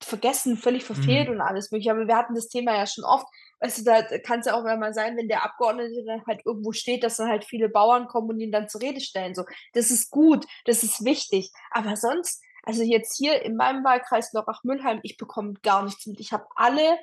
[0.04, 1.36] vergessen, völlig verfehlt mhm.
[1.36, 1.92] und alles mögliche.
[1.92, 3.28] Aber wir hatten das Thema ja schon oft.
[3.60, 6.72] Weißt du, da kann es ja auch mal sein, wenn der Abgeordnete dann halt irgendwo
[6.72, 9.34] steht, dass dann halt viele Bauern kommen und ihn dann zur Rede stellen.
[9.34, 11.52] So, das ist gut, das ist wichtig.
[11.72, 16.20] Aber sonst, also jetzt hier in meinem Wahlkreis Lorach-Müllheim, ich bekomme gar nichts mit.
[16.20, 17.00] Ich habe alle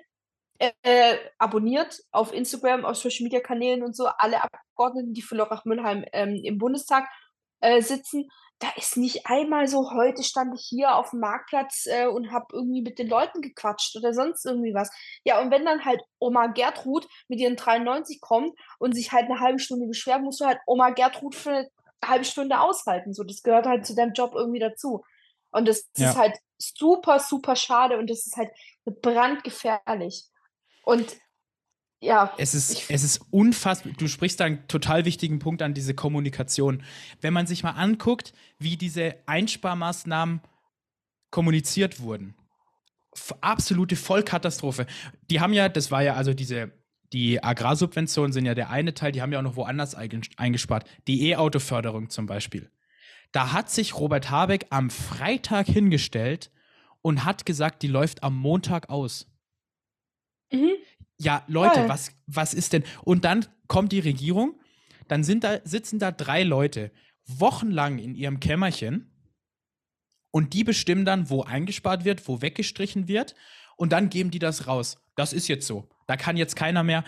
[0.59, 5.65] äh, abonniert auf Instagram, auf Social Media Kanälen und so, alle Abgeordneten, die für Lorach
[5.65, 7.09] Müllheim ähm, im Bundestag
[7.61, 8.29] äh, sitzen.
[8.61, 12.47] Da ist nicht einmal so, heute stand ich hier auf dem Marktplatz äh, und habe
[12.53, 14.91] irgendwie mit den Leuten gequatscht oder sonst irgendwie was.
[15.25, 19.41] Ja, und wenn dann halt Oma Gertrud mit ihren 93 kommt und sich halt eine
[19.41, 21.69] halbe Stunde beschwert, musst du halt Oma Gertrud für eine
[22.07, 23.13] halbe Stunde aushalten.
[23.13, 25.05] So, das gehört halt zu deinem Job irgendwie dazu.
[25.51, 26.11] Und das, ja.
[26.11, 28.51] ist halt super, super schade und das ist halt
[28.85, 30.25] brandgefährlich.
[30.85, 31.17] Und
[32.05, 32.33] ja.
[32.37, 33.93] Es ist, es ist unfassbar.
[33.97, 36.83] Du sprichst da einen total wichtigen Punkt an, diese Kommunikation.
[37.21, 40.41] Wenn man sich mal anguckt, wie diese Einsparmaßnahmen
[41.31, 42.35] kommuniziert wurden.
[43.41, 44.87] Absolute Vollkatastrophe.
[45.31, 46.73] Die haben ja, das war ja also diese,
[47.13, 50.89] die Agrarsubventionen sind ja der eine Teil, die haben ja auch noch woanders eingespart.
[51.07, 52.71] Die E-Auto-Förderung zum Beispiel.
[53.33, 56.51] Da hat sich Robert Habeck am Freitag hingestellt
[57.03, 59.27] und hat gesagt, die läuft am Montag aus.
[60.53, 60.75] Mhm.
[61.25, 61.89] Ja, Leute, Voll.
[61.89, 62.85] was, was ist denn?
[63.03, 64.61] Und dann kommt die Regierung,
[65.09, 66.91] dann sind da, sitzen da drei Leute
[67.27, 69.11] wochenlang in ihrem Kämmerchen
[70.31, 73.35] und die bestimmen dann, wo eingespart wird, wo weggestrichen wird
[73.77, 74.99] und dann geben die das raus.
[75.17, 75.89] Das ist jetzt so.
[76.07, 77.05] Da kann jetzt keiner mehr.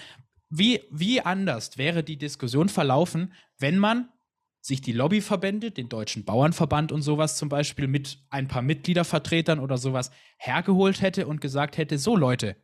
[0.48, 4.08] Wie, wie anders wäre die Diskussion verlaufen, wenn man
[4.60, 9.76] sich die Lobbyverbände, den Deutschen Bauernverband und sowas zum Beispiel mit ein paar Mitgliedervertretern oder
[9.78, 12.56] sowas hergeholt hätte und gesagt hätte, so Leute,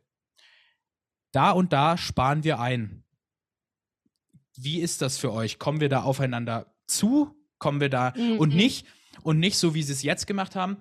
[1.33, 3.03] da und da sparen wir ein.
[4.55, 5.59] Wie ist das für euch?
[5.59, 7.35] Kommen wir da aufeinander zu?
[7.57, 8.37] Kommen wir da mhm.
[8.37, 8.85] und nicht
[9.21, 10.77] und nicht so, wie sie es jetzt gemacht haben.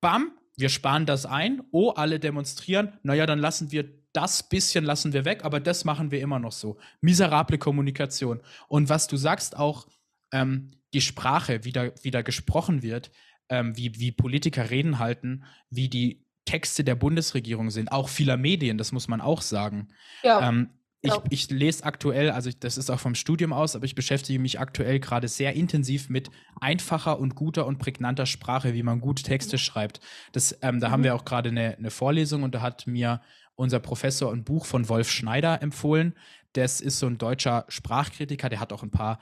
[0.00, 1.62] Bam, wir sparen das ein.
[1.70, 2.92] Oh, alle demonstrieren.
[3.02, 6.52] Naja, dann lassen wir das bisschen lassen wir weg, aber das machen wir immer noch
[6.52, 6.78] so.
[7.02, 8.40] Miserable Kommunikation.
[8.66, 9.86] Und was du sagst auch,
[10.32, 13.10] ähm, die Sprache, wie da, wie da gesprochen wird,
[13.50, 18.78] ähm, wie, wie Politiker reden halten, wie die Texte der Bundesregierung sind, auch vieler Medien,
[18.78, 19.88] das muss man auch sagen.
[20.22, 20.48] Ja.
[20.48, 20.70] Ähm,
[21.02, 24.38] ich, ich, lese aktuell, also ich, das ist auch vom Studium aus, aber ich beschäftige
[24.38, 26.30] mich aktuell gerade sehr intensiv mit
[26.60, 30.00] einfacher und guter und prägnanter Sprache, wie man gut Texte schreibt.
[30.32, 30.92] Das, ähm, da mhm.
[30.92, 33.20] haben wir auch gerade eine, eine Vorlesung und da hat mir
[33.54, 36.14] unser Professor ein Buch von Wolf Schneider empfohlen.
[36.54, 39.18] Das ist so ein deutscher Sprachkritiker, der hat auch ein paar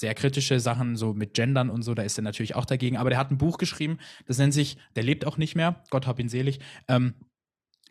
[0.00, 2.96] sehr kritische Sachen, so mit Gendern und so, da ist er natürlich auch dagegen.
[2.96, 6.06] Aber der hat ein Buch geschrieben, das nennt sich, der lebt auch nicht mehr, Gott
[6.06, 7.14] hab ihn selig, ähm,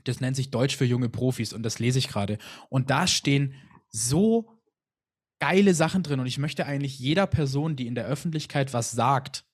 [0.03, 2.37] das nennt sich Deutsch für junge Profis und das lese ich gerade.
[2.69, 3.53] Und da stehen
[3.89, 4.49] so
[5.39, 9.45] geile Sachen drin und ich möchte eigentlich jeder Person, die in der Öffentlichkeit was sagt,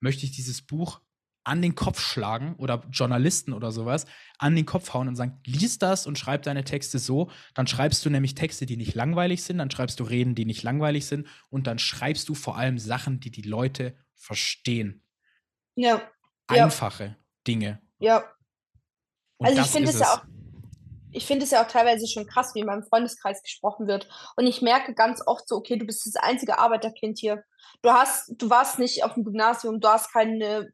[0.00, 1.00] möchte ich dieses Buch
[1.46, 4.04] an den Kopf schlagen oder Journalisten oder sowas
[4.38, 7.30] an den Kopf hauen und sagen, lies das und schreib deine Texte so.
[7.54, 10.64] Dann schreibst du nämlich Texte, die nicht langweilig sind, dann schreibst du Reden, die nicht
[10.64, 15.04] langweilig sind und dann schreibst du vor allem Sachen, die die Leute verstehen.
[15.76, 16.02] Ja.
[16.48, 17.16] Einfache ja.
[17.46, 17.80] Dinge.
[18.00, 18.24] Ja.
[19.36, 20.22] Und also ich finde es ja auch
[21.12, 24.06] ich finde es ja auch teilweise schon krass, wie in meinem Freundeskreis gesprochen wird.
[24.36, 27.42] Und ich merke ganz oft so, okay, du bist das einzige Arbeiterkind hier.
[27.80, 30.70] Du hast, du warst nicht auf dem Gymnasium, du hast keine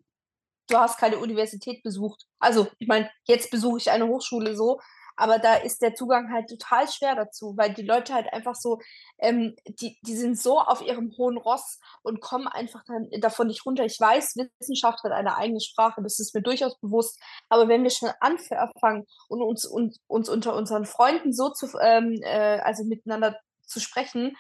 [0.69, 2.27] du hast keine Universität besucht.
[2.39, 4.81] Also, ich meine, jetzt besuche ich eine Hochschule so,
[5.17, 8.79] aber da ist der Zugang halt total schwer dazu, weil die Leute halt einfach so,
[9.19, 13.65] ähm, die, die sind so auf ihrem hohen Ross und kommen einfach dann davon nicht
[13.67, 13.85] runter.
[13.85, 17.91] Ich weiß, Wissenschaft hat eine eigene Sprache, das ist mir durchaus bewusst, aber wenn wir
[17.91, 23.39] schon anfangen und uns, und, uns unter unseren Freunden so zu, ähm, äh, also miteinander
[23.67, 24.37] zu sprechen,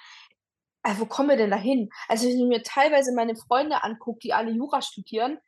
[0.83, 1.91] also wo kommen wir denn da hin?
[2.09, 5.39] Also wenn ich mir teilweise meine Freunde angucke, die alle Jura studieren,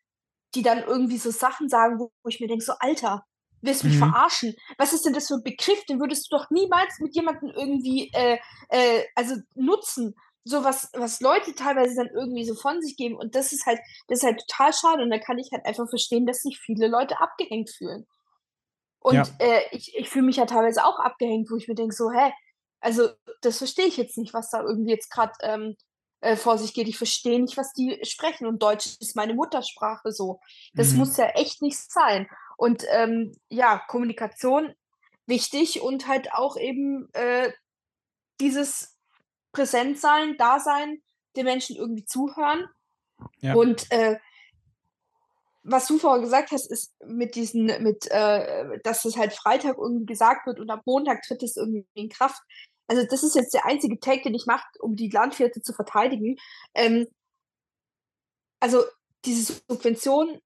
[0.54, 3.24] die dann irgendwie so Sachen sagen, wo, wo ich mir denke, so Alter,
[3.62, 4.10] willst du mich mhm.
[4.10, 4.54] verarschen?
[4.78, 5.84] Was ist denn das für ein Begriff?
[5.86, 8.38] Den würdest du doch niemals mit jemandem irgendwie äh,
[8.68, 10.14] äh, also nutzen.
[10.46, 13.16] So was, was Leute teilweise dann irgendwie so von sich geben.
[13.16, 15.02] Und das ist halt, das ist halt total schade.
[15.02, 18.06] Und da kann ich halt einfach verstehen, dass sich viele Leute abgehängt fühlen.
[19.00, 19.24] Und ja.
[19.38, 22.32] äh, ich, ich fühle mich ja teilweise auch abgehängt, wo ich mir denke, so, hä,
[22.80, 23.08] also
[23.40, 25.76] das verstehe ich jetzt nicht, was da irgendwie jetzt gerade ähm,
[26.24, 26.88] äh, vor sich geht.
[26.88, 28.46] Ich verstehe nicht, was die sprechen.
[28.46, 30.40] Und Deutsch ist meine Muttersprache so.
[30.72, 30.98] Das mhm.
[30.98, 32.26] muss ja echt nicht sein.
[32.56, 34.74] Und ähm, ja, Kommunikation
[35.26, 37.52] wichtig und halt auch eben äh,
[38.40, 38.96] dieses
[39.52, 41.02] Präsentsein, Dasein,
[41.36, 42.68] den Menschen irgendwie zuhören.
[43.40, 43.54] Ja.
[43.54, 44.18] Und äh,
[45.62, 50.06] was du vorher gesagt hast, ist mit diesen, mit, äh, dass es halt Freitag irgendwie
[50.06, 52.42] gesagt wird und ab Montag tritt es irgendwie in Kraft
[52.86, 56.36] also das ist jetzt der einzige Take, den ich mache, um die Landwirte zu verteidigen.
[56.74, 57.06] Ähm,
[58.60, 58.84] also
[59.24, 60.40] diese Subvention,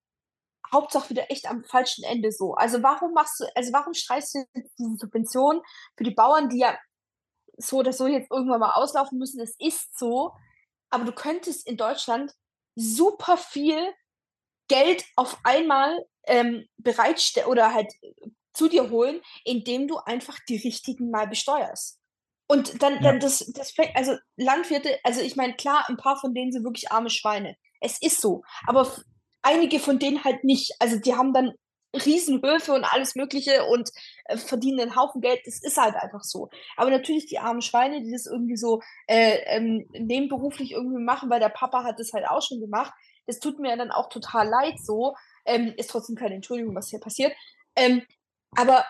[0.72, 2.54] Hauptsache wieder echt am falschen Ende so.
[2.54, 4.44] Also warum machst du, also warum streichst du
[4.78, 5.62] diese Subvention
[5.96, 6.78] für die Bauern, die ja
[7.56, 9.40] so oder so jetzt irgendwann mal auslaufen müssen?
[9.40, 10.32] Es ist so,
[10.90, 12.32] aber du könntest in Deutschland
[12.76, 13.92] super viel
[14.68, 17.92] Geld auf einmal ähm, bereitstellen oder halt
[18.52, 21.98] zu dir holen, indem du einfach die richtigen mal besteuerst.
[22.50, 23.18] Und dann, dann ja.
[23.20, 27.10] das, das, also Landwirte, also ich meine, klar, ein paar von denen sind wirklich arme
[27.10, 27.56] Schweine.
[27.80, 28.42] Es ist so.
[28.66, 28.90] Aber
[29.42, 30.72] einige von denen halt nicht.
[30.78, 31.52] Also die haben dann
[31.94, 33.90] Riesenhöfe und alles Mögliche und
[34.24, 35.40] äh, verdienen einen Haufen Geld.
[35.44, 36.48] Das ist halt einfach so.
[36.76, 41.40] Aber natürlich die armen Schweine, die das irgendwie so äh, ähm, nebenberuflich irgendwie machen, weil
[41.40, 42.92] der Papa hat das halt auch schon gemacht.
[43.26, 45.14] Das tut mir dann auch total leid so.
[45.44, 47.32] Ähm, ist trotzdem keine Entschuldigung, was hier passiert.
[47.76, 48.02] Ähm,
[48.56, 48.86] aber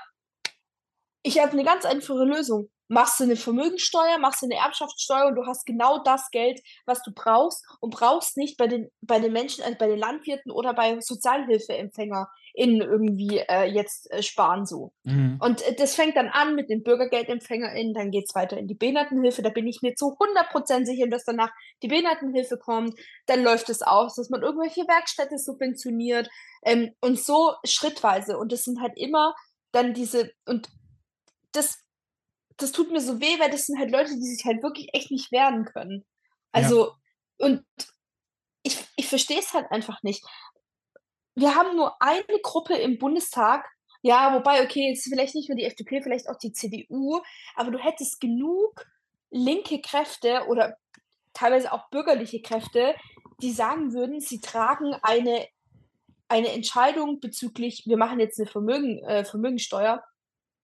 [1.22, 5.36] ich habe eine ganz einfache Lösung machst du eine Vermögensteuer, machst du eine Erbschaftssteuer und
[5.36, 9.32] du hast genau das Geld, was du brauchst und brauchst nicht bei den, bei den
[9.32, 14.92] Menschen, also bei den Landwirten oder bei SozialhilfeempfängerInnen irgendwie äh, jetzt äh, sparen so.
[15.04, 15.38] Mhm.
[15.40, 18.74] Und äh, das fängt dann an mit den BürgergeldempfängerInnen, dann geht es weiter in die
[18.74, 21.50] Behindertenhilfe, da bin ich mir zu 100% sicher, dass danach
[21.82, 26.28] die Behindertenhilfe kommt, dann läuft es aus, dass man irgendwelche Werkstätte subventioniert
[26.64, 29.34] ähm, und so schrittweise und das sind halt immer
[29.72, 30.68] dann diese, und
[31.52, 31.84] das
[32.58, 35.10] das tut mir so weh, weil das sind halt Leute, die sich halt wirklich echt
[35.10, 36.04] nicht wehren können.
[36.52, 36.88] Also,
[37.38, 37.46] ja.
[37.46, 37.64] und
[38.62, 40.24] ich, ich verstehe es halt einfach nicht.
[41.34, 43.64] Wir haben nur eine Gruppe im Bundestag,
[44.02, 47.20] ja, wobei, okay, jetzt vielleicht nicht nur die FDP, vielleicht auch die CDU,
[47.54, 48.86] aber du hättest genug
[49.30, 50.76] linke Kräfte oder
[51.32, 52.94] teilweise auch bürgerliche Kräfte,
[53.40, 55.46] die sagen würden, sie tragen eine,
[56.28, 60.02] eine Entscheidung bezüglich, wir machen jetzt eine Vermögen, äh, Vermögensteuer,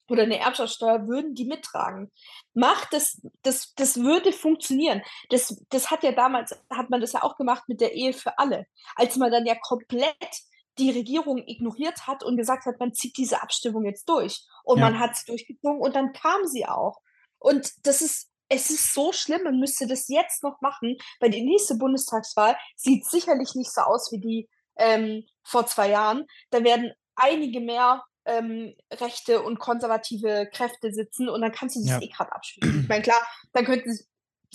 [0.09, 2.13] oder eine Erbschaftssteuer würden die mittragen.
[2.53, 5.03] Macht das, das, das würde funktionieren.
[5.31, 8.39] Das, das hat ja damals, hat man das ja auch gemacht mit der Ehe für
[8.39, 8.67] alle.
[8.97, 10.43] Als man dann ja komplett
[10.79, 14.45] die Regierung ignoriert hat und gesagt hat, man zieht diese Abstimmung jetzt durch.
[14.65, 14.91] Und ja.
[14.91, 17.01] man hat es durchgezogen und dann kam sie auch.
[17.39, 21.45] Und das ist, es ist so schlimm, man müsste das jetzt noch machen, weil die
[21.45, 26.27] nächste Bundestagswahl sieht sicherlich nicht so aus wie die ähm, vor zwei Jahren.
[26.51, 31.91] Da werden einige mehr ähm, rechte und konservative Kräfte sitzen und dann kannst du das
[31.91, 32.01] ja.
[32.01, 32.83] eh gerade abspielen.
[32.83, 33.21] Ich meine, klar,
[33.53, 34.05] dann könnten sie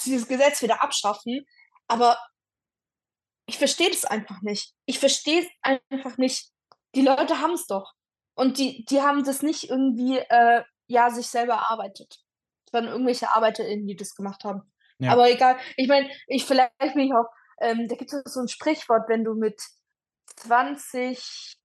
[0.04, 1.46] dieses Gesetz wieder abschaffen,
[1.88, 2.18] aber
[3.46, 4.74] ich verstehe das einfach nicht.
[4.86, 6.52] Ich verstehe es einfach nicht.
[6.96, 7.94] Die Leute haben es doch.
[8.36, 12.20] Und die, die haben das nicht irgendwie, äh, ja, sich selber erarbeitet.
[12.66, 14.72] Es waren irgendwelche ArbeiterInnen, die das gemacht haben.
[15.00, 15.12] Ja.
[15.14, 15.58] Aber egal.
[15.76, 17.28] Ich meine, ich vielleicht bin ich auch,
[17.60, 19.60] ähm, da gibt es so ein Sprichwort, wenn du mit
[20.36, 21.59] 20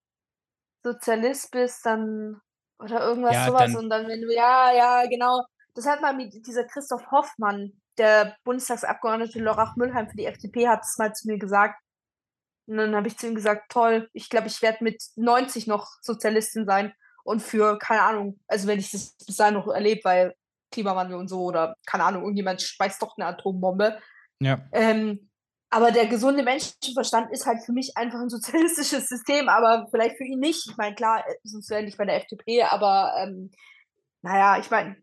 [0.84, 2.40] Sozialist bist, dann
[2.78, 5.44] oder irgendwas ja, sowas dann, und dann, wenn du, ja, ja, genau.
[5.74, 10.82] Das hat mal mit dieser Christoph Hoffmann, der Bundestagsabgeordnete Lorach Müllheim für die FDP, hat
[10.82, 11.80] es mal zu mir gesagt.
[12.66, 15.88] Und dann habe ich zu ihm gesagt, toll, ich glaube, ich werde mit 90 noch
[16.02, 16.94] Sozialistin sein
[17.24, 20.34] und für, keine Ahnung, also wenn ich das bis dahin noch erlebe, weil
[20.70, 23.98] Klimawandel und so oder, keine Ahnung, irgendjemand speist doch eine Atombombe.
[24.40, 24.60] Ja.
[24.72, 25.30] Ähm,
[25.74, 30.24] aber der gesunde Menschenverstand ist halt für mich einfach ein sozialistisches System, aber vielleicht für
[30.24, 30.68] ihn nicht.
[30.70, 33.50] Ich meine, klar, sonst wäre nicht bei der FDP, aber ähm,
[34.22, 34.94] naja, ich meine,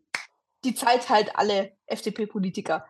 [0.64, 2.86] die Zeit halt alle FDP-Politiker.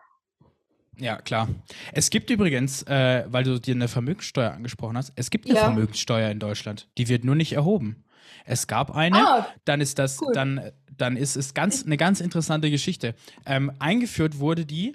[0.96, 1.48] Ja, klar.
[1.92, 5.64] Es gibt übrigens, äh, weil du dir eine Vermögenssteuer angesprochen hast, es gibt eine ja.
[5.64, 6.88] Vermögenssteuer in Deutschland.
[6.98, 8.04] Die wird nur nicht erhoben.
[8.44, 10.32] Es gab eine, ah, dann ist das, cool.
[10.32, 13.16] dann, dann ist es ganz, eine ganz interessante Geschichte.
[13.44, 14.94] Ähm, eingeführt wurde die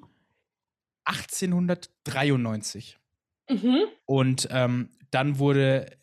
[1.07, 2.97] 1893.
[3.49, 3.83] Mhm.
[4.05, 5.97] Und ähm, dann wurde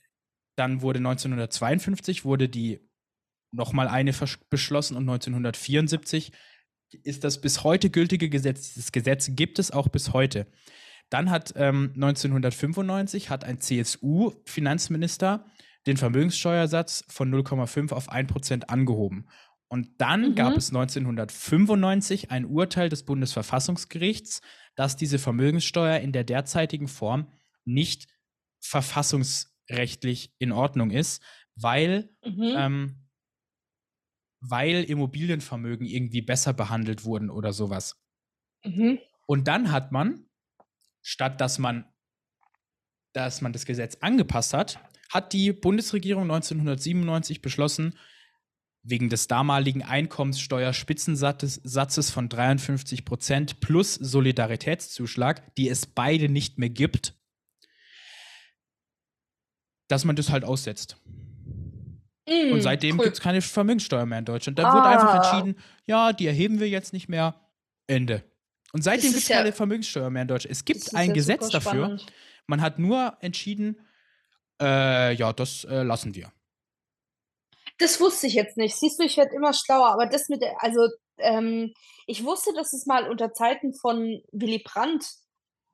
[0.57, 2.81] dann wurde 1952 wurde die
[3.51, 4.13] nochmal eine
[4.51, 6.33] beschlossen und 1974
[7.03, 8.75] ist das bis heute gültige Gesetz.
[8.75, 10.47] Das Gesetz gibt es auch bis heute.
[11.11, 15.47] Dann hat ähm, 1995 hat ein CSU-Finanzminister
[15.87, 19.29] den Vermögenssteuersatz von 0,5 auf 1% angehoben.
[19.75, 20.35] Und dann mhm.
[20.37, 24.41] gab es 1995 ein Urteil des Bundesverfassungsgerichts,
[24.77, 27.29] dass diese Vermögenssteuer in der derzeitigen Form
[27.65, 28.07] nicht
[28.61, 31.25] verfassungsrechtlich in Ordnung ist,
[31.57, 32.55] weil, mhm.
[32.57, 33.09] ähm,
[34.39, 38.01] weil Immobilienvermögen irgendwie besser behandelt wurden oder sowas.
[38.65, 39.01] Mhm.
[39.27, 40.27] Und dann hat man,
[41.03, 41.85] statt dass man,
[43.13, 44.79] dass man das Gesetz angepasst hat,
[45.11, 47.99] hat die Bundesregierung 1997 beschlossen,
[48.85, 57.15] wegen des damaligen Einkommenssteuerspitzensatzes von 53 Prozent plus Solidaritätszuschlag, die es beide nicht mehr gibt,
[59.89, 60.99] dass man das halt aussetzt.
[62.29, 63.05] Mm, und seitdem cool.
[63.05, 64.59] gibt es keine Vermögenssteuer mehr in Deutschland.
[64.59, 64.75] Da ah.
[64.75, 65.57] wurde einfach entschieden,
[65.87, 67.41] ja, die erheben wir jetzt nicht mehr.
[67.87, 68.23] Ende.
[68.73, 70.53] Und seitdem gibt es ja, keine Vermögenssteuer mehr in Deutschland.
[70.53, 71.99] Es gibt ein ja Gesetz dafür.
[72.47, 73.81] Man hat nur entschieden,
[74.61, 76.33] äh, ja, das äh, lassen wir.
[77.79, 78.77] Das wusste ich jetzt nicht.
[78.77, 81.73] Siehst du, ich werde immer schlauer, aber das mit der, also ähm,
[82.07, 85.07] ich wusste, dass es mal unter Zeiten von Willy Brandt,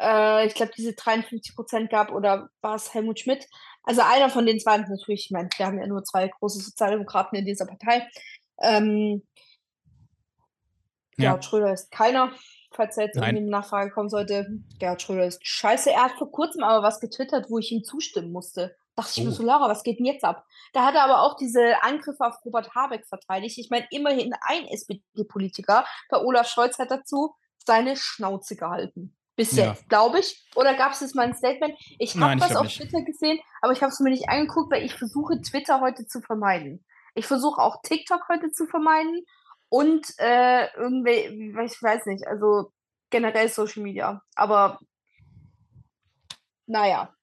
[0.01, 3.47] äh, ich glaube, diese 53 Prozent gab oder war es Helmut Schmidt,
[3.83, 7.39] also einer von den zwei natürlich, ich meine, wir haben ja nur zwei große Sozialdemokraten
[7.39, 8.09] in dieser Partei.
[8.61, 9.23] Ähm,
[11.17, 11.31] ja.
[11.31, 12.33] Gerhard Schröder ist keiner,
[12.73, 13.37] falls da jetzt Nein.
[13.37, 14.47] irgendwie eine Nachfrage kommen sollte.
[14.79, 15.91] Gerhard Schröder ist scheiße.
[15.91, 18.77] Er hat vor kurzem aber was getwittert, wo ich ihm zustimmen musste.
[18.97, 19.25] Dachte ich oh.
[19.27, 20.45] mir so, Laura, was geht denn jetzt ab?
[20.73, 23.59] Da hat er aber auch diese Angriffe auf Robert Habeck verteidigt.
[23.59, 27.35] Ich meine, immerhin ein SPD-Politiker, der Olaf Scholz hat dazu
[27.65, 29.17] seine Schnauze gehalten.
[29.37, 29.69] Bis ja.
[29.69, 30.45] jetzt, glaube ich.
[30.55, 31.75] Oder gab es jetzt mal ein Statement?
[31.99, 32.79] Ich habe was auf nicht.
[32.79, 36.21] Twitter gesehen, aber ich habe es mir nicht angeguckt, weil ich versuche, Twitter heute zu
[36.21, 36.85] vermeiden.
[37.15, 39.25] Ich versuche auch TikTok heute zu vermeiden
[39.69, 42.73] und äh, irgendwie, ich weiß nicht, also
[43.09, 44.23] generell Social Media.
[44.35, 44.79] Aber
[46.67, 47.15] naja.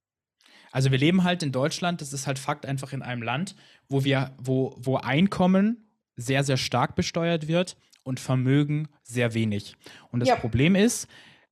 [0.71, 3.55] Also wir leben halt in Deutschland, das ist halt Fakt einfach in einem Land,
[3.89, 9.75] wo wir, wo, wo Einkommen sehr, sehr stark besteuert wird und Vermögen sehr wenig.
[10.11, 10.35] Und das ja.
[10.35, 11.07] Problem ist,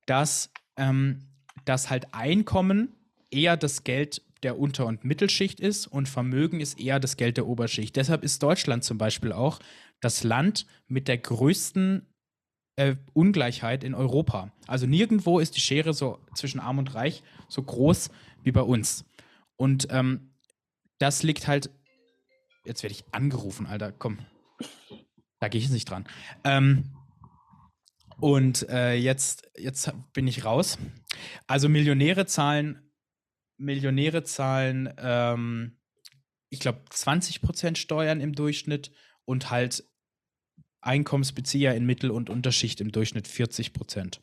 [0.06, 1.20] dass, ähm,
[1.64, 2.94] dass halt Einkommen
[3.30, 7.46] eher das Geld der Unter- und Mittelschicht ist und Vermögen ist eher das Geld der
[7.46, 7.96] Oberschicht.
[7.96, 9.58] Deshalb ist Deutschland zum Beispiel auch
[10.00, 12.06] das Land mit der größten
[12.76, 14.52] äh, Ungleichheit in Europa.
[14.66, 18.10] Also nirgendwo ist die Schere so zwischen Arm und Reich so groß
[18.42, 19.04] wie bei uns.
[19.56, 20.32] Und ähm,
[20.98, 21.70] das liegt halt.
[22.64, 23.92] Jetzt werde ich angerufen, Alter.
[23.92, 24.18] Komm.
[25.38, 26.06] Da gehe ich nicht dran.
[26.44, 26.96] Ähm,
[28.18, 30.78] und äh, jetzt, jetzt bin ich raus.
[31.46, 32.90] Also Millionäre zahlen,
[33.58, 35.78] Millionäre zahlen, ähm,
[36.48, 38.92] ich glaube, 20% Steuern im Durchschnitt
[39.24, 39.84] und halt
[40.80, 44.22] Einkommensbezieher in Mittel- und Unterschicht im Durchschnitt 40 Prozent.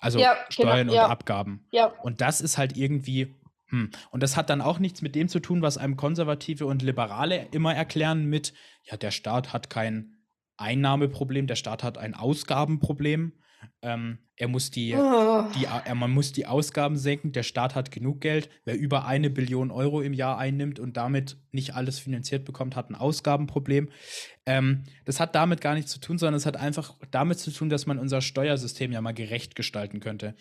[0.00, 1.06] Also ja, genau, Steuern genau, und ja.
[1.08, 1.66] Abgaben.
[1.70, 1.86] Ja.
[1.86, 3.34] Und das ist halt irgendwie,
[3.68, 3.90] hm.
[4.10, 7.48] Und das hat dann auch nichts mit dem zu tun, was einem Konservative und Liberale
[7.52, 10.16] immer erklären mit, ja, der Staat hat kein
[10.56, 13.32] Einnahmeproblem, der Staat hat ein Ausgabenproblem.
[13.82, 15.44] Ähm, er muss die, oh.
[15.56, 17.32] die, er, man muss die Ausgaben senken.
[17.32, 18.48] Der Staat hat genug Geld.
[18.64, 22.90] Wer über eine Billion Euro im Jahr einnimmt und damit nicht alles finanziert bekommt, hat
[22.90, 23.90] ein Ausgabenproblem.
[24.46, 27.68] Ähm, das hat damit gar nichts zu tun, sondern es hat einfach damit zu tun,
[27.68, 30.34] dass man unser Steuersystem ja mal gerecht gestalten könnte.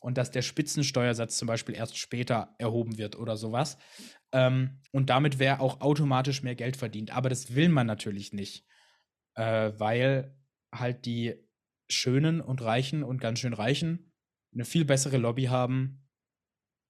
[0.00, 3.78] Und dass der Spitzensteuersatz zum Beispiel erst später erhoben wird oder sowas.
[4.32, 7.14] Ähm, und damit wäre auch automatisch mehr Geld verdient.
[7.14, 8.66] Aber das will man natürlich nicht,
[9.34, 10.34] äh, weil
[10.72, 11.43] halt die
[11.88, 14.10] Schönen und Reichen und ganz schön Reichen
[14.54, 16.06] eine viel bessere Lobby haben,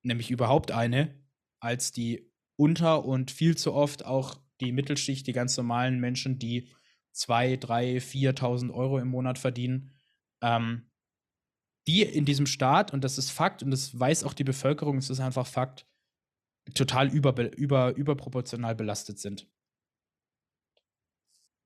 [0.02, 1.18] nämlich überhaupt eine,
[1.60, 6.70] als die unter und viel zu oft auch die Mittelschicht, die ganz normalen Menschen, die
[7.12, 9.92] 2, 3, 4.000 Euro im Monat verdienen,
[10.42, 10.90] ähm,
[11.86, 15.10] die in diesem Staat, und das ist Fakt, und das weiß auch die Bevölkerung, es
[15.10, 15.86] ist einfach Fakt,
[16.74, 19.48] total über, über, überproportional belastet sind.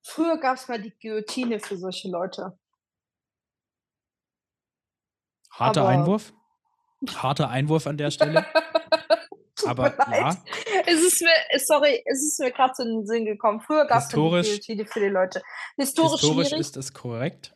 [0.03, 2.59] Früher gab es mal die Guillotine für solche Leute.
[5.51, 6.33] Harter aber Einwurf.
[7.09, 8.45] Harter Einwurf an der Stelle.
[9.67, 10.37] aber ja.
[10.87, 13.61] Es ist mir, sorry, es ist mir gerade so in den Sinn gekommen.
[13.61, 15.43] Früher gab es Guillotine für die Leute.
[15.77, 17.55] Historisch, historisch ist das korrekt.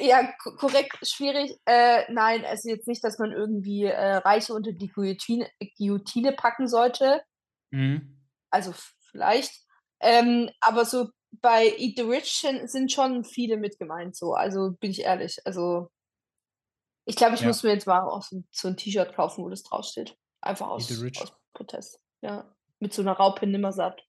[0.00, 1.58] Ja, korrekt, schwierig.
[1.64, 6.68] Äh, nein, also jetzt nicht, dass man irgendwie äh, Reiche unter die Guillotine, Guillotine packen
[6.68, 7.22] sollte.
[7.70, 8.18] Mhm.
[8.50, 8.74] Also
[9.10, 9.52] vielleicht.
[10.00, 11.08] Ähm, aber so
[11.40, 14.34] bei Eat the Rich sind schon viele mit gemeint, so.
[14.34, 15.38] Also bin ich ehrlich.
[15.46, 15.90] Also
[17.08, 17.46] ich glaube, ich ja.
[17.46, 20.14] muss mir jetzt mal auch so, ein T-Shirt kaufen, wo das draufsteht.
[20.42, 22.00] Einfach aus, aus Protest.
[22.20, 22.54] Ja.
[22.80, 24.06] Mit so einer Raupe nimmersatt.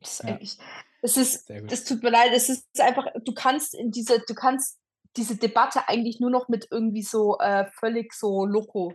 [0.00, 0.30] Das ist ja.
[0.30, 0.58] eigentlich.
[1.02, 4.78] Es ist, das tut mir leid, es ist einfach, du kannst in diese, du kannst
[5.16, 8.94] diese Debatte eigentlich nur noch mit irgendwie so äh, völlig so Loco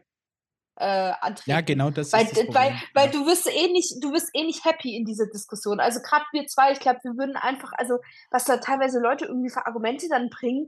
[0.77, 1.51] äh, antreten.
[1.51, 4.43] Ja, genau das weil, ist das Weil, weil du wirst eh nicht, du wirst eh
[4.43, 5.79] nicht happy in dieser Diskussion.
[5.79, 7.99] Also gerade wir zwei, ich glaube, wir würden einfach, also
[8.31, 10.67] was da teilweise Leute irgendwie für Argumente dann bringen,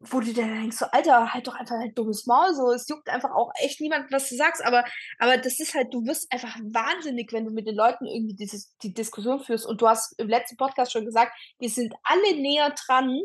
[0.00, 3.08] wo du dann denkst, so, Alter, halt doch einfach ein dummes Maul, so, es juckt
[3.08, 4.84] einfach auch echt niemand, was du sagst, aber,
[5.18, 8.76] aber das ist halt, du wirst einfach wahnsinnig, wenn du mit den Leuten irgendwie dieses,
[8.82, 12.74] die Diskussion führst und du hast im letzten Podcast schon gesagt, wir sind alle näher
[12.86, 13.20] dran,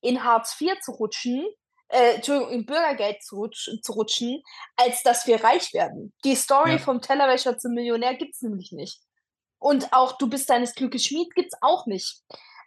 [0.00, 1.46] in Hartz IV zu rutschen,
[1.88, 4.42] äh, Entschuldigung, im Bürgergeld zu, rutsch, zu, rutschen,
[4.76, 6.12] als dass wir reich werden.
[6.24, 6.78] Die Story ja.
[6.78, 9.00] vom Tellerwäscher zum Millionär gibt es nämlich nicht.
[9.58, 12.22] Und auch du bist deines Glückes Schmied gibt es auch nicht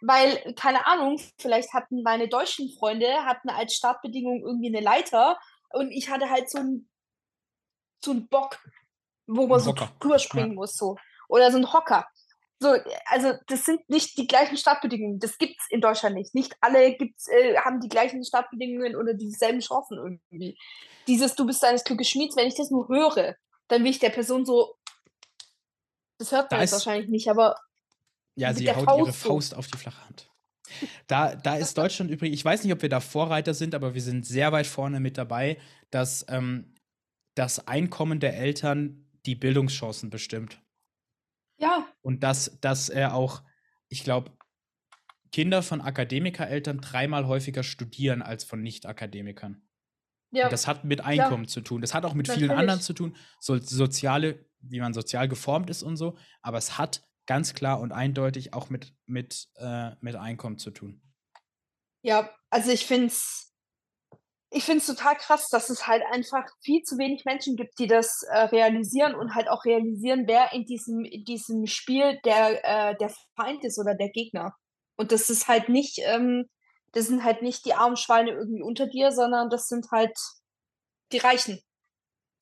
[0.06, 5.38] weil, keine Ahnung, vielleicht hatten meine deutschen Freunde hatten als Startbedingung irgendwie eine Leiter
[5.70, 6.88] und ich hatte halt so einen
[8.04, 8.58] so einen Bock,
[9.26, 10.54] wo man so drüber springen ja.
[10.54, 10.96] muss, so.
[11.28, 12.06] Oder so ein Hocker.
[12.60, 12.76] So,
[13.06, 15.18] also das sind nicht die gleichen Startbedingungen.
[15.18, 16.34] Das gibt es in Deutschland nicht.
[16.34, 20.56] Nicht alle gibt's, äh, haben die gleichen Startbedingungen oder dieselben Chancen irgendwie.
[21.06, 23.36] Dieses Du bist deines Glückes Schmieds, wenn ich das nur höre,
[23.68, 24.76] dann will ich der Person so.
[26.18, 27.56] Das hört man da jetzt wahrscheinlich nicht, aber
[28.34, 30.30] ja, sie haut Faust ihre Faust auf die flache Hand.
[31.06, 34.02] Da, da ist Deutschland übrigens, ich weiß nicht, ob wir da Vorreiter sind, aber wir
[34.02, 35.58] sind sehr weit vorne mit dabei,
[35.90, 36.74] dass ähm,
[37.34, 40.60] das Einkommen der Eltern die Bildungschancen bestimmt.
[41.58, 41.86] Ja.
[42.02, 43.42] Und dass, dass er auch,
[43.88, 44.32] ich glaube,
[45.32, 49.62] Kinder von Akademikereltern dreimal häufiger studieren als von Nicht-Akademikern.
[50.30, 50.44] Ja.
[50.44, 51.48] Und das hat mit Einkommen ja.
[51.48, 51.80] zu tun.
[51.80, 52.48] Das hat auch mit Natürlich.
[52.48, 53.16] vielen anderen zu tun.
[53.40, 56.16] So, soziale, wie man sozial geformt ist und so.
[56.42, 61.00] Aber es hat ganz klar und eindeutig auch mit, mit, äh, mit Einkommen zu tun.
[62.02, 63.54] Ja, also ich finde es
[64.54, 67.88] ich finde es total krass, dass es halt einfach viel zu wenig Menschen gibt, die
[67.88, 72.96] das äh, realisieren und halt auch realisieren, wer in diesem, in diesem Spiel der, äh,
[72.96, 74.54] der Feind ist oder der Gegner.
[74.96, 76.48] Und das ist halt nicht, ähm,
[76.92, 80.16] das sind halt nicht die armen Schweine irgendwie unter dir, sondern das sind halt
[81.10, 81.60] die Reichen.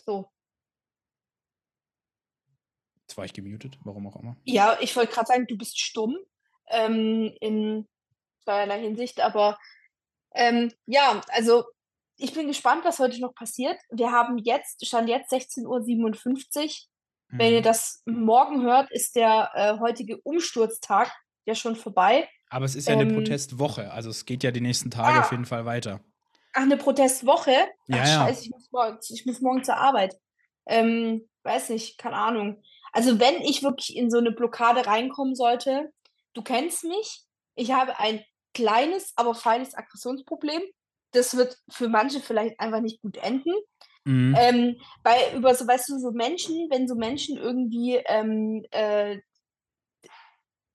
[0.04, 0.31] So.
[3.12, 4.38] Jetzt war ich gemutet, warum auch immer.
[4.44, 6.16] Ja, ich wollte gerade sagen, du bist stumm
[6.70, 7.86] ähm, in
[8.42, 9.58] zweierlei Hinsicht, aber
[10.34, 11.64] ähm, ja, also
[12.16, 13.78] ich bin gespannt, was heute noch passiert.
[13.90, 16.70] Wir haben jetzt, stand jetzt 16.57 Uhr.
[17.28, 17.38] Mhm.
[17.38, 17.64] Wenn ihr mhm.
[17.64, 21.12] das morgen hört, ist der äh, heutige Umsturztag
[21.44, 22.26] ja schon vorbei.
[22.48, 25.20] Aber es ist ja ähm, eine Protestwoche, also es geht ja die nächsten Tage ah,
[25.20, 26.00] auf jeden Fall weiter.
[26.54, 27.50] Ach, eine Protestwoche?
[27.50, 28.26] Ja, ach, ja.
[28.26, 30.16] Scheiße, ich muss, morgen, ich muss morgen zur Arbeit.
[30.64, 32.62] Ähm, weiß nicht, keine Ahnung.
[32.92, 35.90] Also wenn ich wirklich in so eine Blockade reinkommen sollte,
[36.34, 37.24] du kennst mich,
[37.54, 38.22] ich habe ein
[38.54, 40.62] kleines, aber feines Aggressionsproblem
[41.12, 43.52] das wird für manche vielleicht einfach nicht gut enden.
[44.04, 44.34] Mhm.
[44.36, 49.18] Ähm, weil über so, weißt du, so Menschen, wenn so Menschen irgendwie ähm, äh,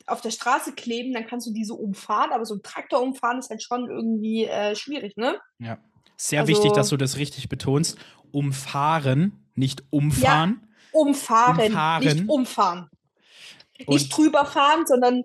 [0.05, 3.49] auf der Straße kleben, dann kannst du diese umfahren, aber so ein Traktor umfahren ist
[3.49, 5.39] halt schon irgendwie äh, schwierig, ne?
[5.59, 5.79] Ja.
[6.15, 7.97] Sehr also, wichtig, dass du das richtig betonst.
[8.31, 10.61] Umfahren, nicht umfahren.
[10.61, 12.89] Ja, umfahren, umfahren, nicht umfahren.
[13.85, 15.23] Und nicht drüber fahren, sondern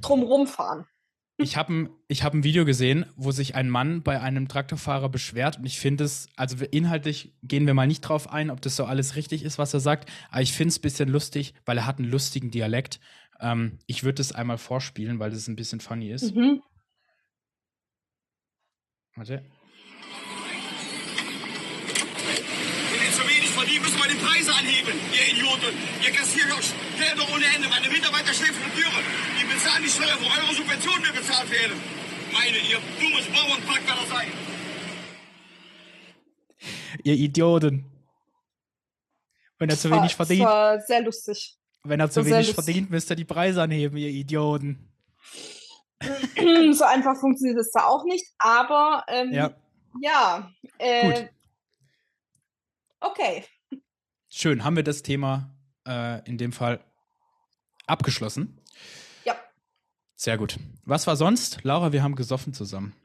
[0.00, 0.86] drumrum fahren.
[1.36, 5.58] Ich habe ein, hab ein Video gesehen, wo sich ein Mann bei einem Traktorfahrer beschwert
[5.58, 8.84] und ich finde es, also inhaltlich gehen wir mal nicht drauf ein, ob das so
[8.84, 11.86] alles richtig ist, was er sagt, aber ich finde es ein bisschen lustig, weil er
[11.86, 13.00] hat einen lustigen Dialekt.
[13.40, 16.36] Ähm, ich würde es einmal vorspielen, weil es ein bisschen funny ist.
[16.36, 16.62] Mhm.
[19.16, 19.44] Warte.
[23.66, 25.76] die müssen wir die Preise anheben, ihr Idioten.
[26.00, 26.64] Ihr kassiert doch
[26.96, 27.68] Gelder ohne Ende.
[27.68, 29.00] Meine Mitarbeiter schläfen und Türe.
[29.38, 31.76] Die bezahlen die Steuer, wo eure Subventionen mir bezahlt werden.
[32.32, 34.28] Meine, ihr dummes Bauernpack wer das sein.
[37.02, 37.84] Ihr Idioten.
[39.58, 40.46] Wenn er zu wenig war, verdient.
[40.46, 41.58] Das war sehr lustig.
[41.84, 44.88] Wenn er zu wenig verdient, müsst ihr die Preise anheben, ihr Idioten.
[46.72, 49.54] so einfach funktioniert es da auch nicht, aber ähm, ja.
[50.00, 51.28] ja äh,
[53.00, 53.44] okay.
[54.36, 55.48] Schön, haben wir das Thema
[55.86, 56.80] äh, in dem Fall
[57.86, 58.60] abgeschlossen?
[59.24, 59.36] Ja.
[60.16, 60.58] Sehr gut.
[60.84, 61.62] Was war sonst?
[61.62, 62.96] Laura, wir haben gesoffen zusammen.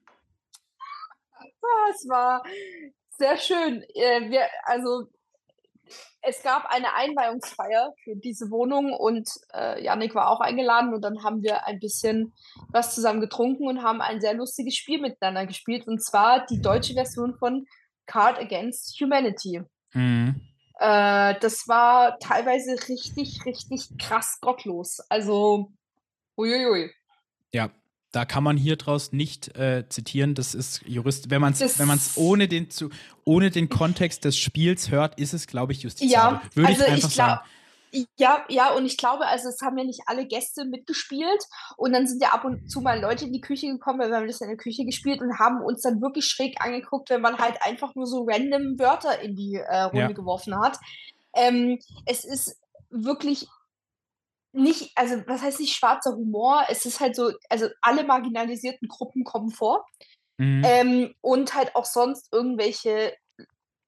[1.92, 2.42] Es war
[3.12, 3.84] sehr schön.
[3.94, 5.08] Äh, wir, also
[6.24, 11.24] es gab eine Einweihungsfeier für diese Wohnung und äh, Janik war auch eingeladen und dann
[11.24, 12.34] haben wir ein bisschen
[12.70, 16.96] was zusammen getrunken und haben ein sehr lustiges Spiel miteinander gespielt und zwar die deutsche
[16.96, 17.68] Version von
[18.08, 19.62] Card Against Humanity.
[19.94, 20.49] Mhm.
[20.80, 25.02] Äh, das war teilweise richtig, richtig krass gottlos.
[25.10, 25.72] Also,
[26.38, 26.92] uiuiui.
[27.54, 27.70] Ja,
[28.12, 30.36] da kann man hier draus nicht äh, zitieren.
[30.36, 31.30] Das ist Jurist.
[31.30, 32.70] Wenn man es wenn man's ohne, den
[33.26, 36.40] ohne den Kontext des Spiels hört, ist es, glaube ich, justiziabel.
[36.40, 37.42] Ja, Würde also ich einfach ich glaub, sagen.
[38.18, 41.44] Ja, ja, und ich glaube, also es haben ja nicht alle Gäste mitgespielt
[41.78, 44.18] und dann sind ja ab und zu mal Leute in die Küche gekommen, weil wir
[44.18, 47.38] haben das in der Küche gespielt und haben uns dann wirklich schräg angeguckt, wenn man
[47.38, 50.12] halt einfach nur so random Wörter in die äh, Runde ja.
[50.12, 50.78] geworfen hat.
[51.34, 52.60] Ähm, es ist
[52.90, 53.48] wirklich
[54.52, 59.24] nicht, also was heißt nicht schwarzer Humor, es ist halt so, also alle marginalisierten Gruppen
[59.24, 59.86] kommen vor.
[60.38, 60.64] Mhm.
[60.66, 63.14] Ähm, und halt auch sonst irgendwelche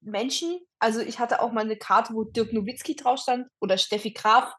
[0.01, 0.59] Menschen.
[0.79, 4.53] Also ich hatte auch mal eine Karte, wo Dirk Nowitzki drauf stand oder Steffi Graf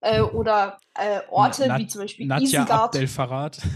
[0.00, 2.70] äh, oder äh, Orte Na, wie zum Beispiel Nadja Isengard.
[2.94, 3.58] Abdel Farad.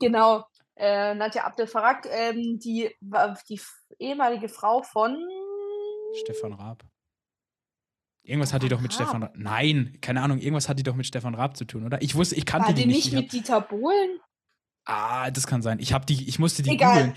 [0.00, 0.44] Genau,
[0.76, 2.88] äh, Nadja Abdel Farad, ähm, die
[3.48, 3.60] die
[3.98, 5.16] ehemalige Frau von
[6.22, 6.84] Stefan Raab.
[8.22, 9.06] Irgendwas hat die doch mit Raab.
[9.06, 9.32] Stefan Raab.
[9.36, 12.00] Nein, keine Ahnung, irgendwas hat die doch mit Stefan Raab zu tun, oder?
[12.00, 13.06] Ich wusste, ich kannte war die, die nicht.
[13.06, 14.20] nicht mit Dieter Bohlen?
[14.84, 15.80] Ah, das kann sein.
[15.80, 16.94] Ich habe die, ich musste die Egal.
[16.94, 17.14] googeln.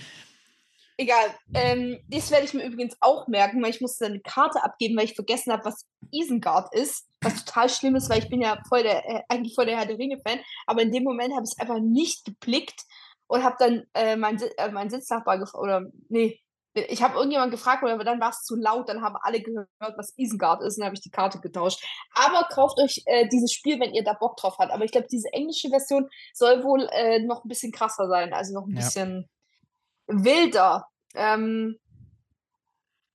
[0.98, 1.36] Egal.
[1.54, 5.06] Ähm, das werde ich mir übrigens auch merken, weil ich musste eine Karte abgeben, weil
[5.06, 7.08] ich vergessen habe, was Isengard ist.
[7.22, 9.86] Was total schlimm ist, weil ich bin ja voll der, äh, eigentlich voll der Herr
[9.86, 10.40] der Ringe-Fan.
[10.68, 12.82] Aber in dem Moment habe ich es einfach nicht geblickt
[13.28, 16.40] und habe dann äh, meinen äh, mein Sitznachbar gefragt, oder nee,
[16.74, 20.14] ich habe irgendjemand gefragt, aber dann war es zu laut, dann haben alle gehört, was
[20.18, 21.84] Isengard ist, und dann habe ich die Karte getauscht.
[22.14, 24.72] Aber kauft euch äh, dieses Spiel, wenn ihr da Bock drauf habt.
[24.72, 28.54] Aber ich glaube, diese englische Version soll wohl äh, noch ein bisschen krasser sein, also
[28.54, 28.82] noch ein ja.
[28.82, 29.30] bisschen
[30.12, 30.88] wilder.
[31.16, 31.78] Ähm,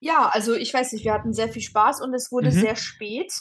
[0.01, 2.61] ja, also ich weiß nicht, wir hatten sehr viel Spaß und es wurde mhm.
[2.61, 3.33] sehr spät.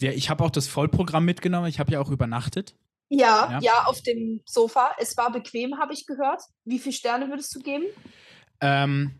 [0.00, 1.66] Ja, ich habe auch das Vollprogramm mitgenommen.
[1.66, 2.74] Ich habe ja auch übernachtet.
[3.08, 4.92] Ja, ja, ja, auf dem Sofa.
[4.98, 6.40] Es war bequem, habe ich gehört.
[6.64, 7.84] Wie viele Sterne würdest du geben?
[8.60, 9.12] Ähm,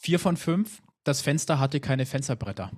[0.00, 0.82] vier von fünf.
[1.04, 2.72] Das Fenster hatte keine Fensterbretter.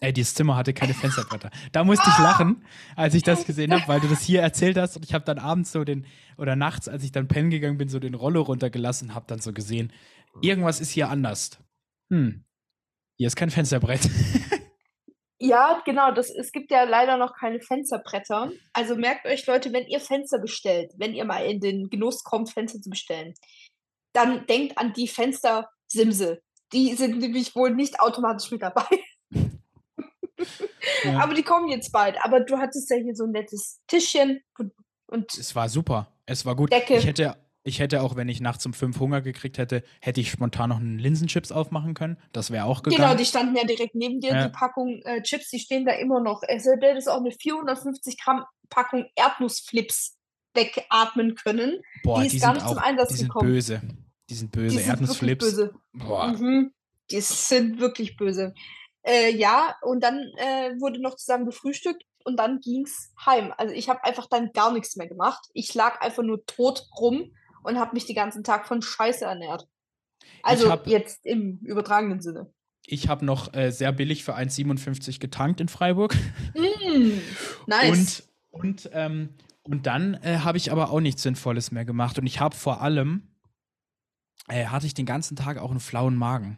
[0.00, 1.50] Ey, dieses Zimmer hatte keine Fensterbretter.
[1.72, 2.64] Da musste ich lachen,
[2.96, 4.96] als ich das gesehen habe, weil du das hier erzählt hast.
[4.96, 7.88] Und ich habe dann abends so den, oder nachts, als ich dann pennen gegangen bin,
[7.88, 9.92] so den Rollo runtergelassen, habe dann so gesehen,
[10.40, 11.58] irgendwas ist hier anders.
[12.10, 12.44] Hm,
[13.16, 14.08] hier ist kein Fensterbrett.
[15.40, 16.10] Ja, genau.
[16.12, 18.50] Das, es gibt ja leider noch keine Fensterbretter.
[18.72, 22.50] Also merkt euch, Leute, wenn ihr Fenster bestellt, wenn ihr mal in den Genuss kommt,
[22.50, 23.34] Fenster zu bestellen,
[24.12, 26.42] dann denkt an die Fenstersimse.
[26.72, 28.84] Die sind nämlich wohl nicht automatisch mit dabei.
[31.04, 31.18] ja.
[31.18, 32.16] Aber die kommen jetzt bald.
[32.22, 34.40] Aber du hattest ja hier so ein nettes Tischchen
[35.06, 35.34] und.
[35.38, 36.12] es war super.
[36.26, 36.72] Es war gut.
[36.72, 36.96] Decke.
[36.96, 37.36] Ich hätte
[37.68, 40.78] ich hätte auch, wenn ich nachts um fünf Hunger gekriegt hätte, hätte ich spontan noch
[40.78, 42.16] einen Linsenchips aufmachen können.
[42.32, 43.02] Das wäre auch gegangen.
[43.02, 44.30] Genau, die standen ja direkt neben dir.
[44.30, 44.46] Ja.
[44.46, 46.42] Die Packung äh, Chips, die stehen da immer noch.
[46.48, 50.16] Also, das ist auch eine 450 Gramm Packung Erdnussflips
[50.54, 51.80] wegatmen können.
[52.02, 53.50] Boah, die ist die gar nicht auch, zum Einsatz die sind gekommen.
[53.50, 53.82] böse.
[54.30, 54.76] Die sind böse.
[54.76, 55.44] Die sind Erdnussflips.
[55.44, 55.74] Böse.
[55.92, 56.28] Boah.
[56.28, 56.72] Mhm.
[57.10, 58.54] Die sind wirklich böse.
[59.02, 63.52] Äh, ja, und dann äh, wurde noch zusammen gefrühstückt und dann ging es heim.
[63.56, 65.48] Also ich habe einfach dann gar nichts mehr gemacht.
[65.54, 67.32] Ich lag einfach nur tot rum
[67.62, 69.66] und habe mich den ganzen Tag von Scheiße ernährt.
[70.42, 72.52] Also hab, jetzt im übertragenen Sinne.
[72.86, 76.14] Ich habe noch äh, sehr billig für 1,57 getankt in Freiburg.
[76.54, 77.18] Mm,
[77.66, 78.28] nice.
[78.50, 82.18] Und, und, ähm, und dann äh, habe ich aber auch nichts Sinnvolles mehr gemacht.
[82.18, 83.28] Und ich habe vor allem,
[84.48, 86.56] äh, hatte ich den ganzen Tag auch einen flauen Magen.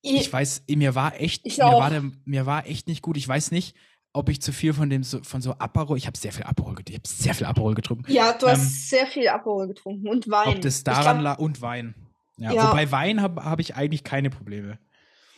[0.00, 3.16] Ich, ich weiß, mir war echt, mir war, der, mir war echt nicht gut.
[3.16, 3.76] Ich weiß nicht,
[4.12, 6.74] ob ich zu viel von dem so, von so Aperol, ich habe sehr viel Aperol,
[6.86, 8.10] ich habe sehr viel Aperol getrunken.
[8.12, 10.48] Ja, du ähm, hast sehr viel Aperol getrunken und Wein.
[10.48, 11.94] Ob das daran lag und Wein.
[12.36, 12.68] Ja, ja.
[12.68, 14.78] Wobei Wein habe hab ich eigentlich keine Probleme.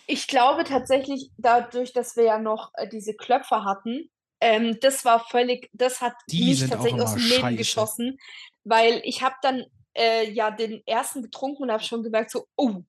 [0.06, 4.10] Ich glaube tatsächlich, dadurch, dass wir ja noch äh, diese Klöpfer hatten,
[4.40, 8.18] ähm, das war völlig, das hat Die mich tatsächlich aus dem Leben geschossen,
[8.64, 9.64] weil ich habe dann
[9.94, 12.82] äh, ja den ersten getrunken und habe schon gemerkt so, oh.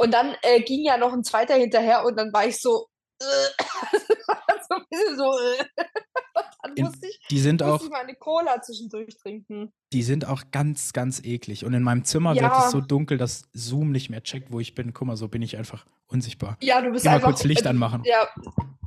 [0.00, 2.86] Und dann äh, ging ja noch ein zweiter hinterher und dann war ich so,
[3.20, 5.30] so ein bisschen so.
[6.62, 9.74] dann musste ich, die sind musste auch, ich meine Cola zwischendurch trinken.
[9.92, 11.66] Die sind auch ganz, ganz eklig.
[11.66, 12.44] Und in meinem Zimmer ja.
[12.44, 14.94] wird es so dunkel, dass Zoom nicht mehr checkt, wo ich bin.
[14.94, 16.56] Guck mal, so bin ich einfach unsichtbar.
[16.62, 17.26] Ja, du bist Geh einfach.
[17.28, 18.02] mal kurz Licht äh, anmachen.
[18.06, 18.26] Ja,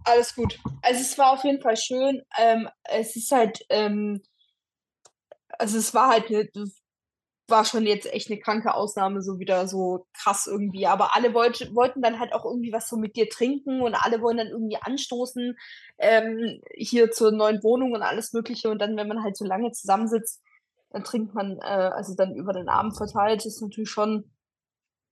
[0.06, 0.58] alles gut.
[0.82, 2.24] Also es war auf jeden Fall schön.
[2.40, 4.24] Ähm, es ist halt, ähm,
[5.60, 6.50] also es war halt eine
[7.54, 10.88] war schon jetzt echt eine kranke Ausnahme, so wieder so krass irgendwie.
[10.88, 14.22] Aber alle wollt, wollten dann halt auch irgendwie was so mit dir trinken und alle
[14.22, 15.56] wollen dann irgendwie anstoßen
[16.00, 18.70] ähm, hier zur neuen Wohnung und alles Mögliche.
[18.70, 20.42] Und dann, wenn man halt so lange zusammensitzt,
[20.90, 24.32] dann trinkt man, äh, also dann über den Abend verteilt, ist natürlich schon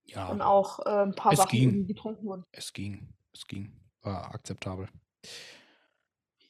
[0.06, 2.46] ja, und auch äh, ein paar Sachen getrunken wurden.
[2.52, 3.72] Es ging, es ging,
[4.02, 4.88] war akzeptabel.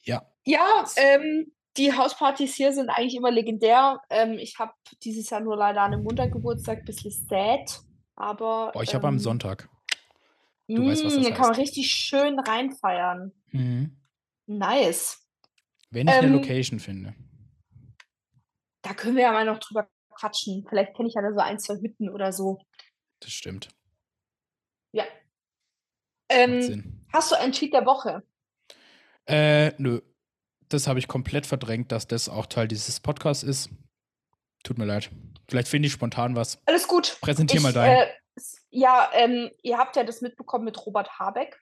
[0.04, 0.26] Ja.
[0.44, 4.00] Ja, ähm, die Hauspartys hier sind eigentlich immer legendär.
[4.10, 7.80] Ähm, ich habe dieses Jahr nur leider an einem Montaggeburtstag, ein bisschen sad,
[8.16, 8.72] aber.
[8.74, 9.68] Oh, ich habe ähm, am Sonntag.
[10.68, 11.36] Du mh, weißt, was das heißt.
[11.36, 13.32] kann man richtig schön reinfeiern.
[13.50, 13.96] Mhm.
[14.46, 15.26] Nice.
[15.90, 17.14] Wenn ich ähm, eine Location finde.
[18.82, 20.66] Da können wir ja mal noch drüber quatschen.
[20.68, 22.58] Vielleicht kenne ich ja da so ein, zwei Hütten oder so.
[23.20, 23.68] Das stimmt.
[24.92, 25.04] Ja.
[26.28, 28.22] Ähm, hast du einen Tweet der Woche?
[29.26, 30.00] Äh, nö
[30.72, 33.70] das habe ich komplett verdrängt, dass das auch Teil dieses Podcasts ist.
[34.62, 35.10] Tut mir leid.
[35.48, 36.58] Vielleicht finde ich spontan was.
[36.66, 37.18] Alles gut.
[37.20, 37.96] Präsentier ich, mal dein.
[37.96, 38.06] Äh,
[38.70, 41.60] ja, ähm, ihr habt ja das mitbekommen mit Robert Habeck,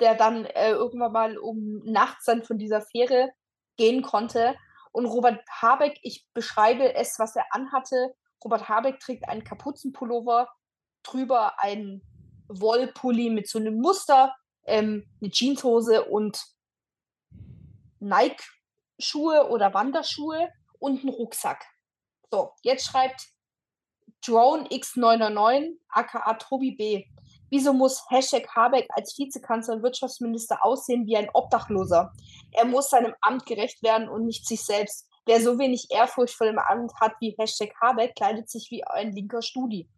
[0.00, 3.32] der dann äh, irgendwann mal um nachts dann von dieser Fähre
[3.76, 4.54] gehen konnte.
[4.92, 8.14] Und Robert Habeck, ich beschreibe es, was er anhatte.
[8.44, 10.48] Robert Habeck trägt einen Kapuzenpullover,
[11.02, 12.02] drüber einen
[12.48, 14.34] Wollpulli mit so einem Muster,
[14.66, 16.44] ähm, eine Jeanshose und
[18.02, 21.64] Nike-Schuhe oder Wanderschuhe und einen Rucksack.
[22.30, 23.26] So, jetzt schreibt
[24.24, 27.04] Drone X999, aka Tobi B.
[27.50, 32.12] Wieso muss Hashtag Habeck als Vizekanzler und Wirtschaftsminister aussehen wie ein Obdachloser?
[32.52, 35.06] Er muss seinem Amt gerecht werden und nicht sich selbst.
[35.26, 39.12] Wer so wenig Ehrfurcht vor dem Amt hat wie Hashtag Habeck, kleidet sich wie ein
[39.12, 39.88] linker Studi.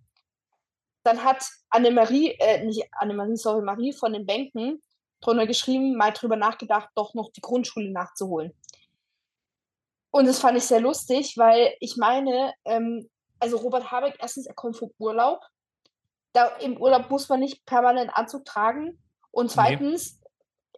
[1.04, 4.82] Dann hat Annemarie, äh, nicht Annemarie, sorry, Marie von den Bänken
[5.24, 8.52] drunter geschrieben, mal drüber nachgedacht, doch noch die Grundschule nachzuholen.
[10.10, 13.08] Und das fand ich sehr lustig, weil ich meine, ähm,
[13.40, 15.40] also Robert Habeck, erstens, er kommt vom Urlaub.
[16.32, 19.02] Da im Urlaub muss man nicht permanent Anzug tragen.
[19.32, 20.20] Und zweitens,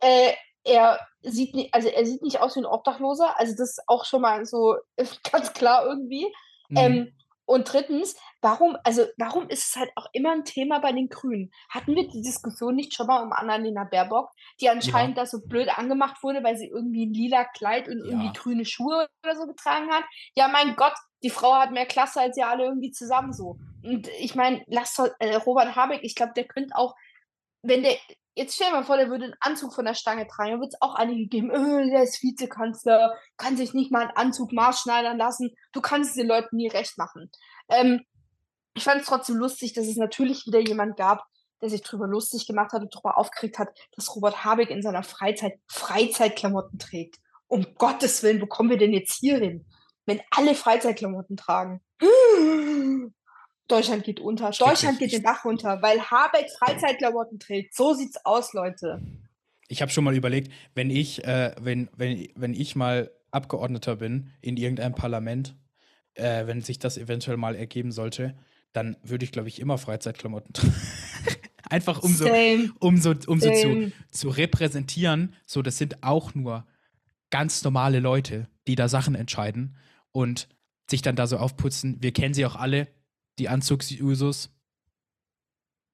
[0.02, 0.28] nee.
[0.30, 0.34] äh,
[0.64, 3.38] er sieht nicht, also er sieht nicht aus wie ein Obdachloser.
[3.38, 4.76] Also das ist auch schon mal so
[5.30, 6.32] ganz klar irgendwie.
[6.68, 6.76] Mhm.
[6.76, 7.16] Ähm,
[7.46, 11.50] Und drittens, warum, also warum ist es halt auch immer ein Thema bei den Grünen?
[11.70, 14.30] Hatten wir die Diskussion nicht schon mal um Annalena Baerbock,
[14.60, 15.22] die anscheinend ja.
[15.22, 18.04] da so blöd angemacht wurde, weil sie irgendwie ein lila Kleid und ja.
[18.06, 20.04] irgendwie grüne Schuhe oder so getragen hat?
[20.34, 23.58] Ja, mein Gott, die Frau hat mehr Klasse als ihr alle irgendwie zusammen so.
[23.84, 26.96] Und ich meine, lass äh, Robert Habeck, ich glaube, der könnte auch,
[27.62, 27.96] wenn der,
[28.36, 30.74] jetzt stell dir mal vor, der würde einen Anzug von der Stange tragen, dann wird
[30.74, 35.18] es auch einige geben, oh, der ist Vizekanzler, kann sich nicht mal einen Anzug maßschneidern
[35.18, 37.30] lassen, du kannst den Leuten nie recht machen.
[37.68, 38.02] Ähm,
[38.74, 41.24] ich fand es trotzdem lustig, dass es natürlich wieder jemand gab,
[41.62, 45.02] der sich darüber lustig gemacht hat und darüber aufgeregt hat, dass Robert Habeck in seiner
[45.02, 47.16] Freizeit Freizeitklamotten trägt.
[47.46, 49.64] Um Gottes Willen, wo kommen wir denn jetzt hier hin?
[50.04, 51.80] Wenn alle Freizeitklamotten tragen.
[53.68, 54.50] Deutschland geht unter.
[54.50, 57.74] Deutschland geht den Bach runter, weil Habeck Freizeitklamotten trägt.
[57.74, 59.02] So sieht's aus, Leute.
[59.68, 64.30] Ich habe schon mal überlegt, wenn ich, äh, wenn, wenn, wenn ich mal Abgeordneter bin
[64.40, 65.56] in irgendeinem Parlament,
[66.14, 68.36] äh, wenn sich das eventuell mal ergeben sollte,
[68.72, 70.74] dann würde ich, glaube ich, immer Freizeitklamotten tragen.
[71.68, 72.28] Einfach um so,
[72.78, 76.64] um so, um so zu, zu repräsentieren, so das sind auch nur
[77.30, 79.76] ganz normale Leute, die da Sachen entscheiden
[80.12, 80.48] und
[80.88, 81.96] sich dann da so aufputzen.
[82.00, 82.86] Wir kennen sie auch alle,
[83.38, 84.50] die Anzugsusus.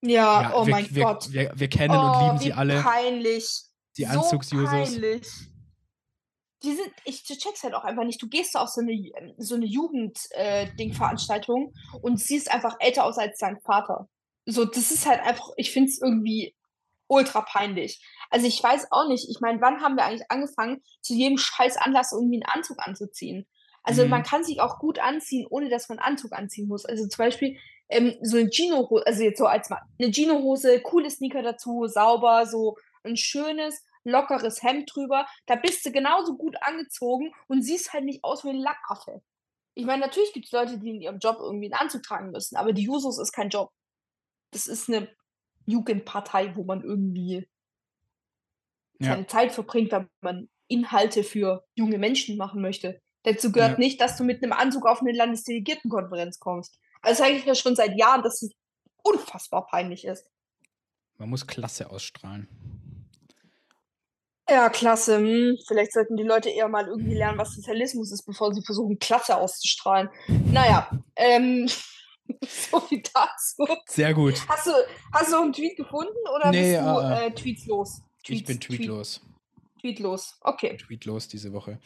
[0.00, 1.32] Ja, ja, oh wir, mein wir, Gott.
[1.32, 2.82] Wir, wir kennen oh, und lieben sie alle.
[2.82, 3.48] Peinlich.
[3.96, 4.68] Die Anzugsusus.
[4.68, 5.28] So peinlich.
[6.62, 8.22] Die sind, ich check's halt auch einfach nicht.
[8.22, 8.96] Du gehst auf so eine,
[9.38, 14.08] so eine Jugend-Ding-Veranstaltung äh, und siehst einfach älter aus als dein Vater.
[14.46, 16.56] So, das ist halt einfach, ich finde es irgendwie
[17.08, 18.00] ultra peinlich.
[18.30, 21.76] Also ich weiß auch nicht, ich meine, wann haben wir eigentlich angefangen, zu jedem scheiß
[21.76, 23.46] Anlass irgendwie einen Anzug anzuziehen?
[23.82, 24.10] Also mhm.
[24.10, 26.84] man kann sich auch gut anziehen, ohne dass man Anzug anziehen muss.
[26.84, 27.58] Also zum Beispiel
[27.88, 32.46] ähm, so eine Gino-Hose, also jetzt so als mal eine Gino-Hose, coole Sneaker dazu, sauber,
[32.46, 35.26] so ein schönes, lockeres Hemd drüber.
[35.46, 39.22] Da bist du genauso gut angezogen und siehst halt nicht aus wie ein Lackaffe.
[39.74, 42.56] Ich meine, natürlich gibt es Leute, die in ihrem Job irgendwie einen Anzug tragen müssen,
[42.56, 43.70] aber die Jusos ist kein Job.
[44.50, 45.08] Das ist eine
[45.66, 47.48] Jugendpartei, wo man irgendwie
[48.98, 49.12] ja.
[49.12, 53.00] seine Zeit verbringt, weil man Inhalte für junge Menschen machen möchte.
[53.24, 53.78] Dazu gehört ja.
[53.78, 56.78] nicht, dass du mit einem Anzug auf eine Landesdelegiertenkonferenz kommst.
[57.02, 58.52] Also sage ich ja schon seit Jahren, dass es
[59.02, 60.26] unfassbar peinlich ist.
[61.18, 62.48] Man muss Klasse ausstrahlen.
[64.48, 65.18] Ja, klasse.
[65.18, 65.56] Hm.
[65.66, 69.36] Vielleicht sollten die Leute eher mal irgendwie lernen, was Sozialismus ist, bevor sie versuchen, Klasse
[69.36, 70.10] auszustrahlen.
[70.50, 71.68] Naja, ähm,
[72.42, 73.66] so viel dazu.
[73.86, 74.46] Sehr gut.
[74.48, 74.72] Hast du,
[75.12, 78.02] hast du einen Tweet gefunden oder nee, bist du äh, äh, tweetslos?
[78.24, 79.20] Tweets, ich bin tweetlos.
[79.80, 80.76] Tweet, tweetlos, okay.
[80.76, 81.80] Tweetlos diese Woche.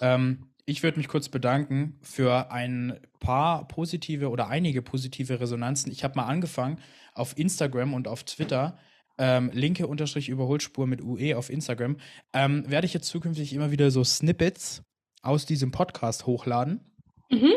[0.00, 5.92] Ähm, ich würde mich kurz bedanken für ein paar positive oder einige positive Resonanzen.
[5.92, 6.80] Ich habe mal angefangen
[7.14, 8.76] auf Instagram und auf Twitter.
[9.16, 11.96] Ähm, linke Unterstrich Überholspur mit UE auf Instagram.
[12.32, 14.82] Ähm, werde ich jetzt zukünftig immer wieder so Snippets
[15.22, 16.92] aus diesem Podcast hochladen.
[17.30, 17.52] Mhm.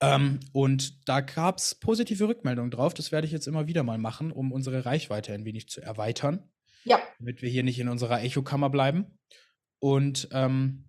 [0.00, 2.92] Ähm, und da gab es positive Rückmeldungen drauf.
[2.92, 6.50] Das werde ich jetzt immer wieder mal machen, um unsere Reichweite ein wenig zu erweitern.
[6.84, 7.00] Ja.
[7.18, 9.18] Damit wir hier nicht in unserer Echokammer bleiben.
[9.80, 10.84] Und ähm,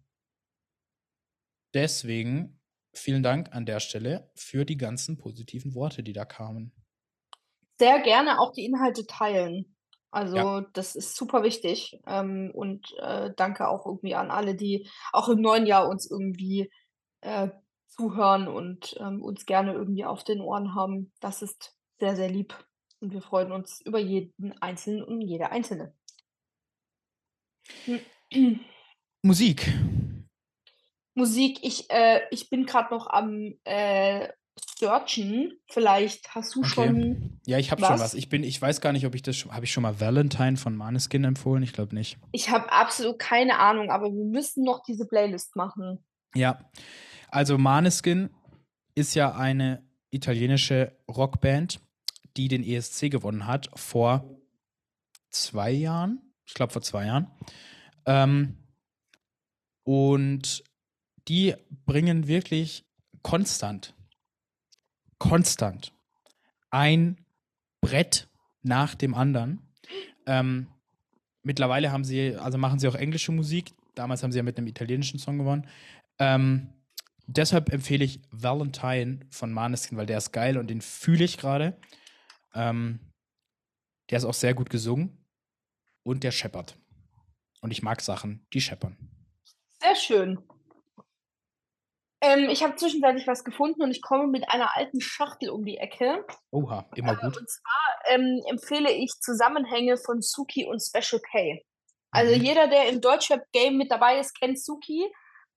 [1.77, 2.59] Deswegen
[2.91, 6.73] vielen Dank an der Stelle für die ganzen positiven Worte, die da kamen.
[7.77, 9.77] Sehr gerne auch die Inhalte teilen.
[10.09, 10.65] Also ja.
[10.73, 12.01] das ist super wichtig.
[12.07, 16.71] Ähm, und äh, danke auch irgendwie an alle, die auch im neuen Jahr uns irgendwie
[17.21, 17.49] äh,
[17.89, 21.13] zuhören und ähm, uns gerne irgendwie auf den Ohren haben.
[21.19, 22.57] Das ist sehr, sehr lieb.
[23.01, 25.93] Und wir freuen uns über jeden Einzelnen und jede Einzelne.
[29.21, 29.71] Musik.
[31.17, 34.27] Musik, ich, äh, ich bin gerade noch am äh,
[34.77, 35.59] Searchen.
[35.67, 36.69] Vielleicht hast du okay.
[36.69, 37.39] schon.
[37.47, 38.13] Ja, ich habe schon was.
[38.13, 39.51] Ich bin, ich weiß gar nicht, ob ich das schon.
[39.51, 41.63] Habe ich schon mal Valentine von Maneskin empfohlen?
[41.63, 42.19] Ich glaube nicht.
[42.31, 46.05] Ich habe absolut keine Ahnung, aber wir müssen noch diese Playlist machen.
[46.35, 46.59] Ja.
[47.29, 48.29] Also Maneskin
[48.93, 51.79] ist ja eine italienische Rockband,
[52.37, 54.37] die den ESC gewonnen hat vor
[55.31, 56.21] zwei Jahren.
[56.45, 57.31] Ich glaube vor zwei Jahren.
[58.05, 58.57] Ähm,
[59.83, 60.63] und
[61.27, 61.55] die
[61.85, 62.85] bringen wirklich
[63.21, 63.93] konstant,
[65.17, 65.93] konstant
[66.69, 67.17] ein
[67.81, 68.29] Brett
[68.61, 69.61] nach dem anderen.
[70.25, 70.67] Ähm,
[71.43, 73.73] mittlerweile haben sie, also machen sie auch englische Musik.
[73.95, 75.67] Damals haben sie ja mit einem italienischen Song gewonnen.
[76.19, 76.73] Ähm,
[77.25, 81.79] deshalb empfehle ich Valentine von Maneskin, weil der ist geil und den fühle ich gerade.
[82.53, 82.99] Ähm,
[84.09, 85.25] der ist auch sehr gut gesungen
[86.03, 86.77] und der scheppert.
[87.61, 88.97] Und ich mag Sachen, die scheppern.
[89.81, 90.39] Sehr schön.
[92.21, 95.77] Ähm, ich habe zwischenzeitlich was gefunden und ich komme mit einer alten Schachtel um die
[95.77, 96.25] Ecke.
[96.51, 97.35] Oha, immer gut.
[97.35, 101.61] Äh, und zwar ähm, empfehle ich Zusammenhänge von Suki und Special K.
[102.11, 102.41] Also mhm.
[102.41, 105.05] jeder, der im Deutschrap-Game mit dabei ist, kennt Suki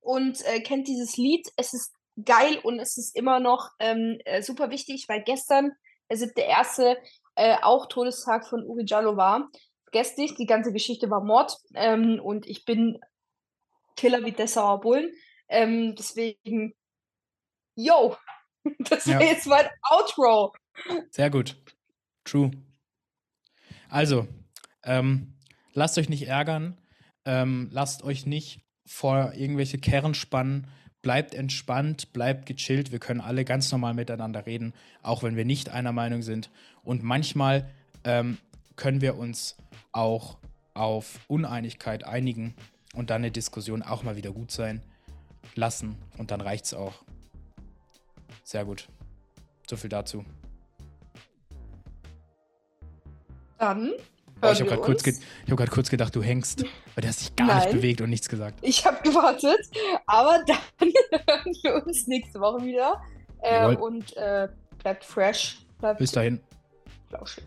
[0.00, 1.48] und äh, kennt dieses Lied.
[1.56, 5.72] Es ist geil und es ist immer noch ähm, äh, super wichtig, weil gestern,
[6.10, 6.98] der siebte erste,
[7.36, 9.48] äh, auch Todestag von Uri Jallo war.
[9.84, 13.00] Vergesst nicht, die ganze Geschichte war Mord ähm, und ich bin
[13.96, 15.10] Killer wie Dessauer Bullen.
[15.50, 16.74] Ähm, deswegen,
[17.74, 18.16] yo,
[18.78, 19.18] das ja.
[19.18, 20.54] wäre jetzt mein Outro.
[21.10, 21.60] Sehr gut.
[22.24, 22.52] True.
[23.88, 24.28] Also,
[24.84, 25.34] ähm,
[25.72, 26.78] lasst euch nicht ärgern.
[27.24, 30.68] Ähm, lasst euch nicht vor irgendwelche Kern spannen.
[31.02, 32.92] Bleibt entspannt, bleibt gechillt.
[32.92, 34.72] Wir können alle ganz normal miteinander reden,
[35.02, 36.50] auch wenn wir nicht einer Meinung sind.
[36.84, 37.68] Und manchmal
[38.04, 38.38] ähm,
[38.76, 39.56] können wir uns
[39.92, 40.38] auch
[40.74, 42.54] auf Uneinigkeit einigen
[42.94, 44.82] und dann eine Diskussion auch mal wieder gut sein
[45.54, 45.96] lassen.
[46.18, 46.94] Und dann reicht es auch.
[48.44, 48.88] Sehr gut.
[49.68, 50.24] So viel dazu.
[53.58, 53.92] Dann
[54.42, 55.04] Oh, ich habe gerade kurz,
[55.50, 57.58] hab kurz, gedacht, du hängst, weil du hast dich gar Nein.
[57.58, 58.58] nicht bewegt und nichts gesagt.
[58.62, 59.68] Ich habe gewartet,
[60.06, 60.88] aber dann
[61.28, 63.02] hören wir uns nächste Woche wieder.
[63.42, 64.48] Äh, und äh,
[64.78, 65.58] bleibt fresh.
[65.78, 66.40] Bleibt Bis dahin.
[67.08, 67.44] Flauschig.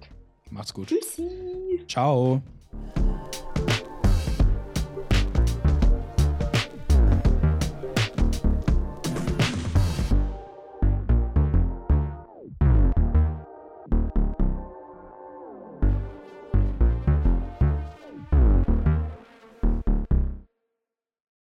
[0.51, 0.87] Macht's gut.
[0.87, 1.83] Tschüssi.
[1.87, 2.41] Ciao.